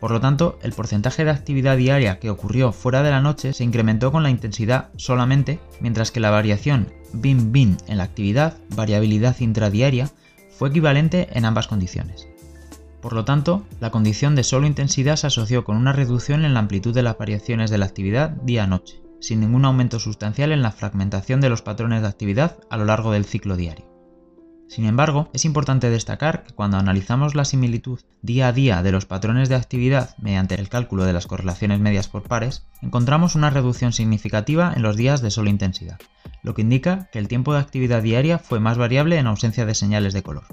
Por 0.00 0.10
lo 0.10 0.20
tanto, 0.20 0.58
el 0.60 0.74
porcentaje 0.74 1.24
de 1.24 1.30
actividad 1.30 1.78
diaria 1.78 2.18
que 2.18 2.28
ocurrió 2.28 2.72
fuera 2.72 3.02
de 3.02 3.10
la 3.10 3.22
noche 3.22 3.54
se 3.54 3.64
incrementó 3.64 4.12
con 4.12 4.22
la 4.22 4.28
intensidad 4.28 4.90
solamente, 4.96 5.60
mientras 5.80 6.10
que 6.10 6.20
la 6.20 6.28
variación 6.28 6.92
BIM-BIN 7.14 7.78
en 7.86 7.96
la 7.96 8.04
actividad, 8.04 8.58
variabilidad 8.76 9.40
intradiaria, 9.40 10.10
fue 10.50 10.68
equivalente 10.68 11.28
en 11.32 11.46
ambas 11.46 11.68
condiciones. 11.68 12.28
Por 13.00 13.14
lo 13.14 13.24
tanto, 13.24 13.64
la 13.80 13.90
condición 13.90 14.34
de 14.34 14.44
solo 14.44 14.66
intensidad 14.66 15.16
se 15.16 15.26
asoció 15.26 15.64
con 15.64 15.76
una 15.76 15.92
reducción 15.92 16.44
en 16.44 16.52
la 16.52 16.60
amplitud 16.60 16.94
de 16.94 17.02
las 17.02 17.16
variaciones 17.16 17.70
de 17.70 17.78
la 17.78 17.86
actividad 17.86 18.30
día-noche, 18.30 19.02
sin 19.20 19.40
ningún 19.40 19.64
aumento 19.64 19.98
sustancial 19.98 20.52
en 20.52 20.62
la 20.62 20.72
fragmentación 20.72 21.40
de 21.40 21.48
los 21.48 21.62
patrones 21.62 22.02
de 22.02 22.08
actividad 22.08 22.58
a 22.68 22.76
lo 22.76 22.84
largo 22.84 23.12
del 23.12 23.24
ciclo 23.24 23.56
diario. 23.56 23.86
Sin 24.68 24.84
embargo, 24.84 25.30
es 25.32 25.44
importante 25.44 25.90
destacar 25.90 26.44
que 26.44 26.54
cuando 26.54 26.76
analizamos 26.76 27.34
la 27.34 27.44
similitud 27.44 27.98
día 28.22 28.46
a 28.46 28.52
día 28.52 28.84
de 28.84 28.92
los 28.92 29.04
patrones 29.04 29.48
de 29.48 29.56
actividad 29.56 30.14
mediante 30.18 30.54
el 30.54 30.68
cálculo 30.68 31.04
de 31.04 31.12
las 31.12 31.26
correlaciones 31.26 31.80
medias 31.80 32.06
por 32.06 32.22
pares, 32.22 32.66
encontramos 32.80 33.34
una 33.34 33.50
reducción 33.50 33.92
significativa 33.92 34.72
en 34.76 34.82
los 34.82 34.96
días 34.96 35.22
de 35.22 35.32
sola 35.32 35.50
intensidad, 35.50 35.98
lo 36.44 36.54
que 36.54 36.62
indica 36.62 37.08
que 37.10 37.18
el 37.18 37.26
tiempo 37.26 37.52
de 37.52 37.58
actividad 37.58 38.02
diaria 38.02 38.38
fue 38.38 38.60
más 38.60 38.78
variable 38.78 39.18
en 39.18 39.26
ausencia 39.26 39.66
de 39.66 39.74
señales 39.74 40.12
de 40.12 40.22
color. 40.22 40.44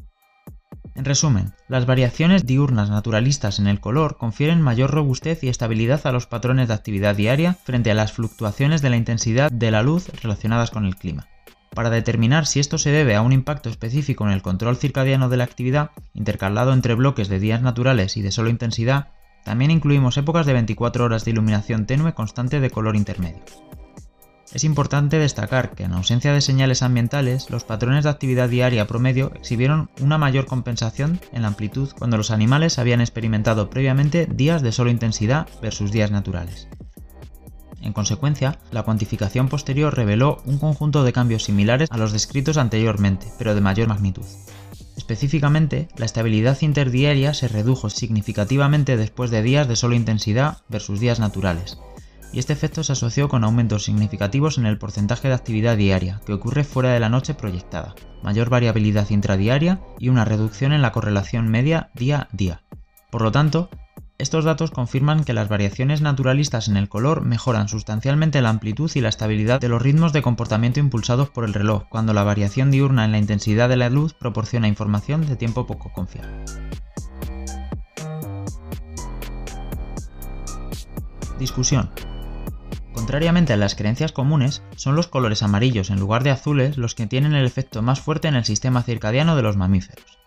En 0.97 1.05
resumen, 1.05 1.53
las 1.67 1.85
variaciones 1.85 2.47
diurnas 2.47 2.89
naturalistas 2.89 3.59
en 3.59 3.67
el 3.67 3.79
color 3.79 4.17
confieren 4.17 4.63
mayor 4.63 4.89
robustez 4.89 5.43
y 5.43 5.47
estabilidad 5.47 6.01
a 6.07 6.11
los 6.11 6.25
patrones 6.25 6.67
de 6.67 6.73
actividad 6.73 7.15
diaria 7.15 7.53
frente 7.53 7.91
a 7.91 7.93
las 7.93 8.13
fluctuaciones 8.13 8.81
de 8.81 8.89
la 8.89 8.97
intensidad 8.97 9.51
de 9.51 9.69
la 9.69 9.83
luz 9.83 10.09
relacionadas 10.23 10.71
con 10.71 10.85
el 10.85 10.95
clima. 10.95 11.27
Para 11.75 11.91
determinar 11.91 12.47
si 12.47 12.59
esto 12.59 12.79
se 12.79 12.89
debe 12.89 13.15
a 13.15 13.21
un 13.21 13.31
impacto 13.31 13.69
específico 13.69 14.25
en 14.25 14.31
el 14.31 14.41
control 14.41 14.75
circadiano 14.75 15.29
de 15.29 15.37
la 15.37 15.43
actividad, 15.43 15.91
intercalado 16.15 16.73
entre 16.73 16.95
bloques 16.95 17.29
de 17.29 17.39
días 17.39 17.61
naturales 17.61 18.17
y 18.17 18.23
de 18.23 18.31
solo 18.31 18.49
intensidad, 18.49 19.09
también 19.45 19.69
incluimos 19.69 20.17
épocas 20.17 20.47
de 20.47 20.53
24 20.53 21.05
horas 21.05 21.23
de 21.25 21.31
iluminación 21.31 21.85
tenue 21.85 22.15
constante 22.15 22.59
de 22.59 22.71
color 22.71 22.95
intermedio. 22.95 23.43
Es 24.57 24.63
importante 24.63 25.19
destacar 25.19 25.75
que 25.75 25.83
en 25.83 25.93
ausencia 25.93 26.33
de 26.33 26.41
señales 26.41 26.81
ambientales, 26.81 27.51
los 27.51 27.63
patrones 27.63 28.05
de 28.05 28.09
actividad 28.09 28.49
diaria 28.49 28.87
promedio 28.87 29.31
exhibieron 29.35 29.91
una 30.01 30.17
mayor 30.17 30.47
compensación 30.47 31.19
en 31.31 31.43
la 31.43 31.49
amplitud 31.49 31.91
cuando 31.95 32.17
los 32.17 32.31
animales 32.31 32.79
habían 32.79 32.99
experimentado 32.99 33.69
previamente 33.69 34.25
días 34.25 34.63
de 34.63 34.71
solo 34.71 34.89
intensidad 34.89 35.47
versus 35.61 35.91
días 35.91 36.09
naturales. 36.09 36.67
En 37.83 37.93
consecuencia, 37.93 38.57
la 38.71 38.81
cuantificación 38.81 39.47
posterior 39.47 39.95
reveló 39.95 40.41
un 40.45 40.57
conjunto 40.57 41.03
de 41.03 41.13
cambios 41.13 41.43
similares 41.43 41.91
a 41.91 41.97
los 41.97 42.11
descritos 42.11 42.57
anteriormente, 42.57 43.27
pero 43.37 43.53
de 43.53 43.61
mayor 43.61 43.87
magnitud. 43.87 44.25
Específicamente, 44.95 45.87
la 45.97 46.05
estabilidad 46.05 46.57
interdiaria 46.61 47.35
se 47.35 47.47
redujo 47.47 47.91
significativamente 47.91 48.97
después 48.97 49.29
de 49.29 49.43
días 49.43 49.67
de 49.67 49.75
solo 49.75 49.93
intensidad 49.93 50.63
versus 50.67 50.99
días 50.99 51.19
naturales, 51.19 51.77
y 52.33 52.39
este 52.39 52.53
efecto 52.53 52.83
se 52.83 52.93
asoció 52.93 53.29
con 53.29 53.43
aumentos 53.43 53.83
significativos 53.83 54.57
en 54.57 54.65
el 54.65 54.77
porcentaje 54.77 55.27
de 55.27 55.33
actividad 55.33 55.77
diaria 55.77 56.21
que 56.25 56.33
ocurre 56.33 56.63
fuera 56.63 56.91
de 56.91 56.99
la 56.99 57.09
noche 57.09 57.33
proyectada, 57.33 57.95
mayor 58.23 58.49
variabilidad 58.49 59.09
intradiaria 59.09 59.79
y 59.99 60.09
una 60.09 60.25
reducción 60.25 60.73
en 60.73 60.81
la 60.81 60.91
correlación 60.91 61.47
media 61.47 61.89
día-día. 61.93 62.63
Por 63.09 63.21
lo 63.21 63.31
tanto, 63.31 63.69
estos 64.19 64.45
datos 64.45 64.71
confirman 64.71 65.23
que 65.23 65.33
las 65.33 65.47
variaciones 65.47 66.01
naturalistas 66.01 66.67
en 66.67 66.77
el 66.77 66.89
color 66.89 67.21
mejoran 67.21 67.67
sustancialmente 67.67 68.41
la 68.41 68.49
amplitud 68.49 68.89
y 68.95 69.01
la 69.01 69.09
estabilidad 69.09 69.61
de 69.61 69.69
los 69.69 69.81
ritmos 69.81 70.11
de 70.11 70.23
comportamiento 70.23 70.79
impulsados 70.79 71.29
por 71.29 71.45
el 71.45 71.53
reloj, 71.53 71.83
cuando 71.89 72.13
la 72.13 72.23
variación 72.23 72.71
diurna 72.71 73.05
en 73.05 73.11
la 73.11 73.19
intensidad 73.19 73.69
de 73.69 73.77
la 73.77 73.89
luz 73.89 74.13
proporciona 74.13 74.67
información 74.67 75.27
de 75.27 75.35
tiempo 75.35 75.67
poco 75.67 75.93
confiable. 75.93 76.43
Discusión. 81.37 81.91
Contrariamente 82.97 83.53
a 83.53 83.57
las 83.57 83.75
creencias 83.75 84.11
comunes, 84.11 84.63
son 84.75 84.95
los 84.95 85.07
colores 85.07 85.43
amarillos 85.43 85.91
en 85.91 85.99
lugar 85.99 86.23
de 86.23 86.31
azules 86.31 86.79
los 86.79 86.95
que 86.95 87.05
tienen 87.05 87.35
el 87.35 87.45
efecto 87.45 87.83
más 87.83 88.01
fuerte 88.01 88.27
en 88.27 88.33
el 88.33 88.43
sistema 88.43 88.81
circadiano 88.81 89.35
de 89.35 89.43
los 89.43 89.55
mamíferos. 89.55 90.17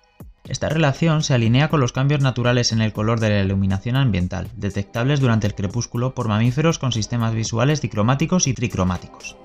Esta 0.45 0.69
relación 0.69 1.25
se 1.25 1.35
alinea 1.35 1.69
con 1.69 1.81
los 1.81 1.91
cambios 1.91 2.21
naturales 2.21 2.71
en 2.71 2.81
el 2.81 2.93
color 2.93 3.19
de 3.19 3.31
la 3.31 3.41
iluminación 3.41 3.97
ambiental, 3.97 4.47
detectables 4.55 5.19
durante 5.19 5.49
el 5.49 5.57
crepúsculo 5.57 6.15
por 6.15 6.29
mamíferos 6.29 6.79
con 6.79 6.93
sistemas 6.93 7.35
visuales 7.35 7.83
dicromáticos 7.83 8.47
y 8.47 8.55
tricromáticos. 8.55 9.37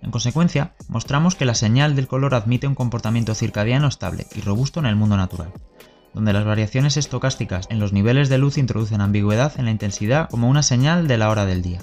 En 0.00 0.10
consecuencia, 0.10 0.72
mostramos 0.88 1.34
que 1.34 1.44
la 1.44 1.54
señal 1.54 1.94
del 1.94 2.08
color 2.08 2.34
admite 2.34 2.66
un 2.66 2.74
comportamiento 2.74 3.34
circadiano 3.34 3.88
estable 3.88 4.26
y 4.34 4.40
robusto 4.40 4.80
en 4.80 4.86
el 4.86 4.96
mundo 4.96 5.18
natural, 5.18 5.52
donde 6.14 6.32
las 6.32 6.46
variaciones 6.46 6.96
estocásticas 6.96 7.66
en 7.68 7.78
los 7.78 7.92
niveles 7.92 8.30
de 8.30 8.38
luz 8.38 8.56
introducen 8.56 9.02
ambigüedad 9.02 9.52
en 9.58 9.66
la 9.66 9.70
intensidad 9.70 10.30
como 10.30 10.48
una 10.48 10.62
señal 10.62 11.08
de 11.08 11.18
la 11.18 11.28
hora 11.28 11.44
del 11.44 11.60
día. 11.60 11.82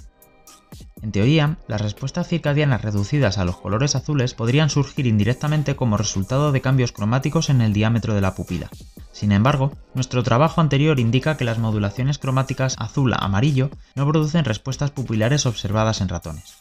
En 1.01 1.11
teoría, 1.11 1.57
las 1.67 1.81
respuestas 1.81 2.27
circadianas 2.27 2.81
reducidas 2.81 3.37
a 3.37 3.45
los 3.45 3.57
colores 3.57 3.95
azules 3.95 4.33
podrían 4.33 4.69
surgir 4.69 5.05
indirectamente 5.05 5.75
como 5.75 5.97
resultado 5.97 6.51
de 6.51 6.61
cambios 6.61 6.91
cromáticos 6.91 7.49
en 7.49 7.61
el 7.61 7.73
diámetro 7.73 8.15
de 8.15 8.21
la 8.21 8.33
pupila. 8.33 8.69
Sin 9.11 9.31
embargo, 9.31 9.71
nuestro 9.93 10.23
trabajo 10.23 10.59
anterior 10.59 10.99
indica 10.99 11.37
que 11.37 11.45
las 11.45 11.59
modulaciones 11.59 12.17
cromáticas 12.17 12.75
azul-amarillo 12.79 13.69
no 13.95 14.07
producen 14.07 14.45
respuestas 14.45 14.91
pupilares 14.91 15.45
observadas 15.45 16.01
en 16.01 16.09
ratones. 16.09 16.57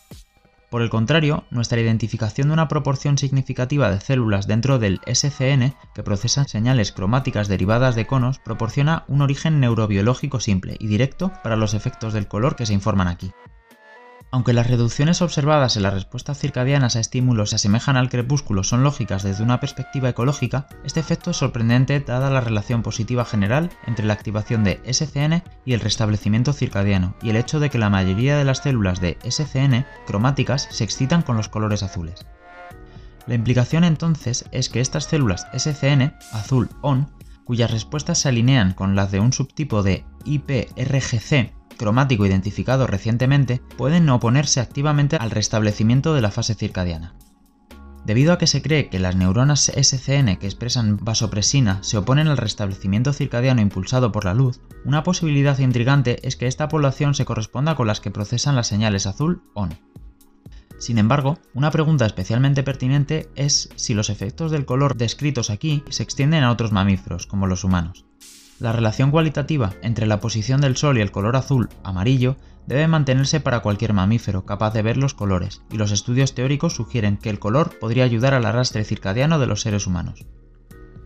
Por 0.71 0.83
el 0.83 0.91
contrario, 0.91 1.45
nuestra 1.51 1.81
identificación 1.81 2.49
de 2.49 2.55
una 2.55 2.69
proporción 2.69 3.19
significativa 3.19 3.91
de 3.91 4.01
células 4.01 4.47
dentro 4.47 4.79
del 4.79 5.01
SCN 5.07 5.75
que 5.95 6.03
procesan 6.03 6.49
señales 6.49 6.93
cromáticas 6.93 7.49
derivadas 7.49 7.95
de 7.95 8.07
conos 8.07 8.41
proporciona 8.41 9.05
un 9.07 9.23
origen 9.23 9.61
neurobiológico 9.61 10.41
simple 10.41 10.77
y 10.81 10.89
directo 10.89 11.33
para 11.43 11.57
los 11.57 11.73
efectos 11.73 12.13
del 12.13 12.27
color 12.27 12.57
que 12.57 12.67
se 12.67 12.75
informan 12.75 13.09
aquí. 13.09 13.33
Aunque 14.37 14.53
las 14.53 14.67
reducciones 14.67 15.23
observadas 15.23 15.79
en 15.79 15.83
las 15.85 15.95
respuestas 15.95 16.39
circadianas 16.39 16.95
a 16.95 17.01
estímulos 17.01 17.49
se 17.49 17.57
asemejan 17.57 17.97
al 17.97 18.11
crepúsculo 18.11 18.65
son 18.65 18.85
lógicas 18.85 19.23
desde 19.23 19.43
una 19.43 19.61
perspectiva 19.61 20.11
ecológica, 20.11 20.67
este 20.85 21.01
efecto 21.01 21.31
es 21.31 21.39
sorprendente 21.39 22.01
dada 22.01 22.29
la 22.29 22.43
relación 22.43 22.83
positiva 22.83 23.25
general 23.25 23.71
entre 23.87 24.05
la 24.05 24.13
activación 24.13 24.63
de 24.63 24.79
SCN 24.93 25.43
y 25.65 25.73
el 25.73 25.81
restablecimiento 25.81 26.53
circadiano 26.53 27.15
y 27.23 27.31
el 27.31 27.37
hecho 27.37 27.61
de 27.61 27.71
que 27.71 27.79
la 27.79 27.89
mayoría 27.89 28.37
de 28.37 28.45
las 28.45 28.59
células 28.59 29.01
de 29.01 29.17
SCN 29.27 29.87
cromáticas 30.07 30.69
se 30.71 30.85
excitan 30.85 31.23
con 31.23 31.39
los 31.39 31.49
colores 31.49 31.83
azules. 31.83 32.27
La 33.27 33.37
implicación 33.37 33.85
entonces 33.85 34.45
es 34.53 34.69
que 34.69 34.83
estas 34.83 35.05
células 35.05 35.47
SCN, 35.57 36.13
azul 36.33 36.69
ON, 36.83 37.11
cuyas 37.47 37.71
respuestas 37.71 38.19
se 38.19 38.29
alinean 38.29 38.75
con 38.75 38.97
las 38.97 39.11
de 39.11 39.19
un 39.19 39.33
subtipo 39.33 39.83
de 39.83 40.05
IPRGC 40.27 41.56
cromático 41.77 42.27
identificado 42.27 42.87
recientemente 42.87 43.61
pueden 43.77 44.09
oponerse 44.09 44.61
activamente 44.61 45.17
al 45.17 45.31
restablecimiento 45.31 46.15
de 46.15 46.21
la 46.21 46.31
fase 46.31 46.55
circadiana. 46.55 47.15
Debido 48.07 48.33
a 48.33 48.39
que 48.39 48.47
se 48.47 48.63
cree 48.63 48.89
que 48.89 49.01
las 49.01 49.17
neuronas 49.17 49.73
SCN 49.75 50.37
que 50.37 50.47
expresan 50.47 50.97
vasopresina 51.03 51.83
se 51.83 51.99
oponen 51.99 52.29
al 52.29 52.37
restablecimiento 52.37 53.13
circadiano 53.13 53.61
impulsado 53.61 54.13
por 54.13 54.25
la 54.25 54.33
luz, 54.33 54.61
una 54.85 55.03
posibilidad 55.03 55.59
intrigante 55.59 56.25
es 56.27 56.37
que 56.37 56.47
esta 56.47 56.69
población 56.69 57.15
se 57.15 57.25
corresponda 57.25 57.75
con 57.75 57.89
las 57.89 58.01
que 58.01 58.13
procesan 58.13 58.55
las 58.55 58.69
señales 58.69 59.07
azul-ON. 59.07 59.77
Sin 60.79 60.99
embargo, 60.99 61.39
una 61.53 61.73
pregunta 61.73 62.07
especialmente 62.07 62.63
pertinente 62.63 63.29
es 63.35 63.71
si 63.75 63.93
los 63.93 64.09
efectos 64.09 64.53
del 64.53 64.67
color 64.67 64.97
descritos 64.97 65.51
aquí 65.51 65.83
se 65.89 66.05
extienden 66.05 66.45
a 66.45 66.53
otros 66.53 66.71
mamíferos, 66.71 67.27
como 67.27 67.49
los 67.49 67.65
humanos. 67.65 68.06
La 68.59 68.73
relación 68.73 69.11
cualitativa 69.11 69.75
entre 69.83 70.07
la 70.07 70.21
posición 70.21 70.63
del 70.63 70.77
Sol 70.77 70.97
y 70.97 71.03
el 71.03 71.11
color 71.11 71.37
azul-amarillo 71.37 72.37
debe 72.67 72.89
mantenerse 72.89 73.39
para 73.39 73.61
cualquier 73.61 73.93
mamífero 73.93 74.47
capaz 74.47 74.73
de 74.73 74.83
ver 74.83 74.97
los 74.97 75.13
colores, 75.13 75.63
y 75.71 75.77
los 75.77 75.93
estudios 75.93 76.35
teóricos 76.35 76.75
sugieren 76.75 77.19
que 77.19 77.29
el 77.29 77.39
color 77.39 77.79
podría 77.79 78.05
ayudar 78.05 78.33
al 78.33 78.47
arrastre 78.47 78.85
circadiano 78.85 79.39
de 79.39 79.47
los 79.47 79.61
seres 79.61 79.87
humanos. 79.87 80.25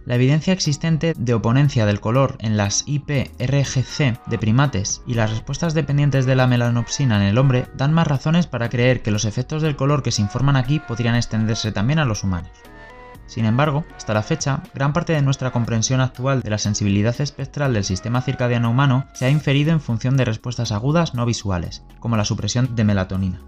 La 0.06 0.14
evidencia 0.14 0.52
existente 0.52 1.12
de 1.16 1.34
oponencia 1.34 1.86
del 1.86 2.00
color 2.00 2.36
en 2.38 2.56
las 2.56 2.84
IPRGC 2.86 4.26
de 4.26 4.38
primates 4.38 5.02
y 5.06 5.14
las 5.14 5.30
respuestas 5.30 5.74
dependientes 5.74 6.26
de 6.26 6.36
la 6.36 6.46
melanopsina 6.46 7.16
en 7.16 7.28
el 7.28 7.38
hombre 7.38 7.66
dan 7.76 7.92
más 7.92 8.06
razones 8.06 8.46
para 8.46 8.70
creer 8.70 9.02
que 9.02 9.10
los 9.10 9.24
efectos 9.24 9.60
del 9.60 9.76
color 9.76 10.02
que 10.02 10.12
se 10.12 10.22
informan 10.22 10.56
aquí 10.56 10.80
podrían 10.80 11.16
extenderse 11.16 11.70
también 11.70 11.98
a 11.98 12.06
los 12.06 12.24
humanos. 12.24 12.50
Sin 13.30 13.44
embargo, 13.44 13.84
hasta 13.96 14.12
la 14.12 14.24
fecha, 14.24 14.64
gran 14.74 14.92
parte 14.92 15.12
de 15.12 15.22
nuestra 15.22 15.52
comprensión 15.52 16.00
actual 16.00 16.42
de 16.42 16.50
la 16.50 16.58
sensibilidad 16.58 17.14
espectral 17.20 17.72
del 17.72 17.84
sistema 17.84 18.22
circadiano 18.22 18.68
humano 18.68 19.06
se 19.12 19.26
ha 19.26 19.30
inferido 19.30 19.70
en 19.70 19.80
función 19.80 20.16
de 20.16 20.24
respuestas 20.24 20.72
agudas 20.72 21.14
no 21.14 21.24
visuales, 21.26 21.84
como 22.00 22.16
la 22.16 22.24
supresión 22.24 22.74
de 22.74 22.82
melatonina. 22.82 23.40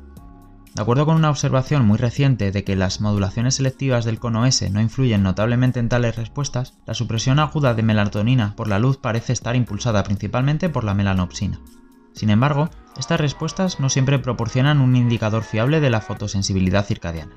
De 0.77 0.83
acuerdo 0.83 1.05
con 1.05 1.17
una 1.17 1.31
observación 1.31 1.85
muy 1.85 1.99
reciente 1.99 2.53
de 2.53 2.63
que 2.63 2.77
las 2.77 3.01
modulaciones 3.01 3.57
selectivas 3.57 4.05
del 4.05 4.21
cono 4.21 4.47
S 4.47 4.71
no 4.71 4.81
influyen 4.81 5.25
notablemente 5.25 5.81
en 5.81 5.89
tales 5.89 6.15
respuestas, 6.15 6.75
la 6.87 6.95
supresión 6.95 7.41
aguda 7.41 7.75
de 7.75 7.83
melatonina 7.83 8.55
por 8.55 8.69
la 8.69 8.79
luz 8.79 8.99
parece 8.99 9.33
estar 9.33 9.57
impulsada 9.57 10.05
principalmente 10.05 10.69
por 10.69 10.85
la 10.85 10.95
melanopsina. 10.95 11.59
Sin 12.15 12.31
embargo, 12.31 12.71
estas 12.97 13.21
respuestas 13.21 13.81
no 13.81 13.89
siempre 13.89 14.21
proporcionan 14.21 14.81
un 14.81 14.95
indicador 14.95 15.43
fiable 15.43 15.81
de 15.81 15.91
la 15.91 16.01
fotosensibilidad 16.01 16.87
circadiana. 16.87 17.35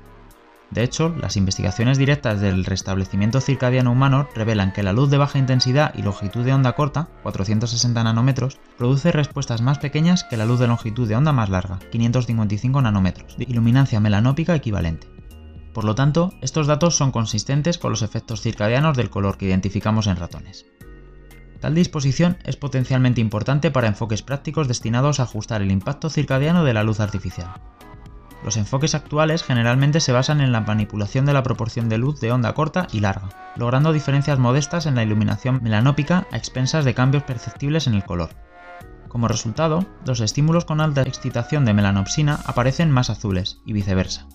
De 0.70 0.82
hecho, 0.82 1.14
las 1.20 1.36
investigaciones 1.36 1.96
directas 1.96 2.40
del 2.40 2.64
restablecimiento 2.64 3.40
circadiano 3.40 3.92
humano 3.92 4.28
revelan 4.34 4.72
que 4.72 4.82
la 4.82 4.92
luz 4.92 5.10
de 5.10 5.18
baja 5.18 5.38
intensidad 5.38 5.94
y 5.94 6.02
longitud 6.02 6.44
de 6.44 6.52
onda 6.52 6.72
corta, 6.72 7.08
460 7.22 8.02
nanómetros, 8.02 8.58
produce 8.76 9.12
respuestas 9.12 9.62
más 9.62 9.78
pequeñas 9.78 10.24
que 10.24 10.36
la 10.36 10.44
luz 10.44 10.58
de 10.58 10.66
longitud 10.66 11.08
de 11.08 11.14
onda 11.14 11.32
más 11.32 11.50
larga, 11.50 11.78
555 11.92 12.82
nanómetros, 12.82 13.36
de 13.36 13.44
iluminancia 13.44 14.00
melanópica 14.00 14.54
equivalente. 14.56 15.08
Por 15.72 15.84
lo 15.84 15.94
tanto, 15.94 16.32
estos 16.40 16.66
datos 16.66 16.96
son 16.96 17.12
consistentes 17.12 17.78
con 17.78 17.90
los 17.90 18.02
efectos 18.02 18.40
circadianos 18.40 18.96
del 18.96 19.10
color 19.10 19.36
que 19.36 19.46
identificamos 19.46 20.06
en 20.06 20.16
ratones. 20.16 20.66
Tal 21.60 21.74
disposición 21.74 22.38
es 22.44 22.56
potencialmente 22.56 23.20
importante 23.20 23.70
para 23.70 23.86
enfoques 23.86 24.22
prácticos 24.22 24.68
destinados 24.68 25.20
a 25.20 25.24
ajustar 25.24 25.62
el 25.62 25.70
impacto 25.70 26.10
circadiano 26.10 26.64
de 26.64 26.74
la 26.74 26.82
luz 26.82 27.00
artificial. 27.00 27.48
Los 28.46 28.56
enfoques 28.56 28.94
actuales 28.94 29.42
generalmente 29.42 29.98
se 29.98 30.12
basan 30.12 30.40
en 30.40 30.52
la 30.52 30.60
manipulación 30.60 31.26
de 31.26 31.32
la 31.32 31.42
proporción 31.42 31.88
de 31.88 31.98
luz 31.98 32.20
de 32.20 32.30
onda 32.30 32.54
corta 32.54 32.86
y 32.92 33.00
larga, 33.00 33.28
logrando 33.56 33.92
diferencias 33.92 34.38
modestas 34.38 34.86
en 34.86 34.94
la 34.94 35.02
iluminación 35.02 35.58
melanópica 35.64 36.28
a 36.30 36.36
expensas 36.36 36.84
de 36.84 36.94
cambios 36.94 37.24
perceptibles 37.24 37.88
en 37.88 37.94
el 37.94 38.04
color. 38.04 38.30
Como 39.08 39.26
resultado, 39.26 39.84
los 40.06 40.20
estímulos 40.20 40.64
con 40.64 40.80
alta 40.80 41.02
excitación 41.02 41.64
de 41.64 41.74
melanopsina 41.74 42.38
aparecen 42.44 42.92
más 42.92 43.10
azules 43.10 43.58
y 43.66 43.72
viceversa. 43.72 44.28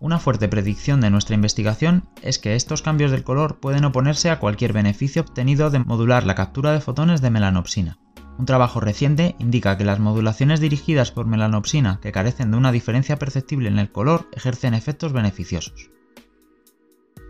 Una 0.00 0.18
fuerte 0.18 0.48
predicción 0.48 1.00
de 1.00 1.10
nuestra 1.10 1.36
investigación 1.36 2.08
es 2.20 2.40
que 2.40 2.56
estos 2.56 2.82
cambios 2.82 3.12
del 3.12 3.22
color 3.22 3.60
pueden 3.60 3.84
oponerse 3.84 4.28
a 4.28 4.40
cualquier 4.40 4.72
beneficio 4.72 5.22
obtenido 5.22 5.70
de 5.70 5.78
modular 5.78 6.26
la 6.26 6.34
captura 6.34 6.72
de 6.72 6.80
fotones 6.80 7.20
de 7.20 7.30
melanopsina, 7.30 7.98
un 8.38 8.46
trabajo 8.46 8.80
reciente 8.80 9.36
indica 9.38 9.76
que 9.76 9.84
las 9.84 9.98
modulaciones 9.98 10.60
dirigidas 10.60 11.10
por 11.12 11.26
melanopsina 11.26 12.00
que 12.00 12.12
carecen 12.12 12.50
de 12.50 12.56
una 12.56 12.72
diferencia 12.72 13.18
perceptible 13.18 13.68
en 13.68 13.78
el 13.78 13.92
color 13.92 14.28
ejercen 14.32 14.74
efectos 14.74 15.12
beneficiosos. 15.12 15.90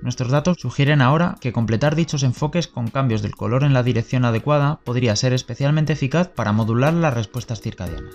Nuestros 0.02 0.30
datos 0.30 0.56
sugieren 0.58 1.00
ahora 1.00 1.36
que 1.40 1.52
completar 1.52 1.94
dichos 1.94 2.24
enfoques 2.24 2.66
con 2.66 2.88
cambios 2.88 3.22
del 3.22 3.36
color 3.36 3.62
en 3.62 3.72
la 3.72 3.84
dirección 3.84 4.24
adecuada 4.24 4.80
podría 4.84 5.14
ser 5.14 5.32
especialmente 5.32 5.92
eficaz 5.92 6.28
para 6.28 6.52
modular 6.52 6.92
las 6.92 7.14
respuestas 7.14 7.60
circadianas. 7.60 8.14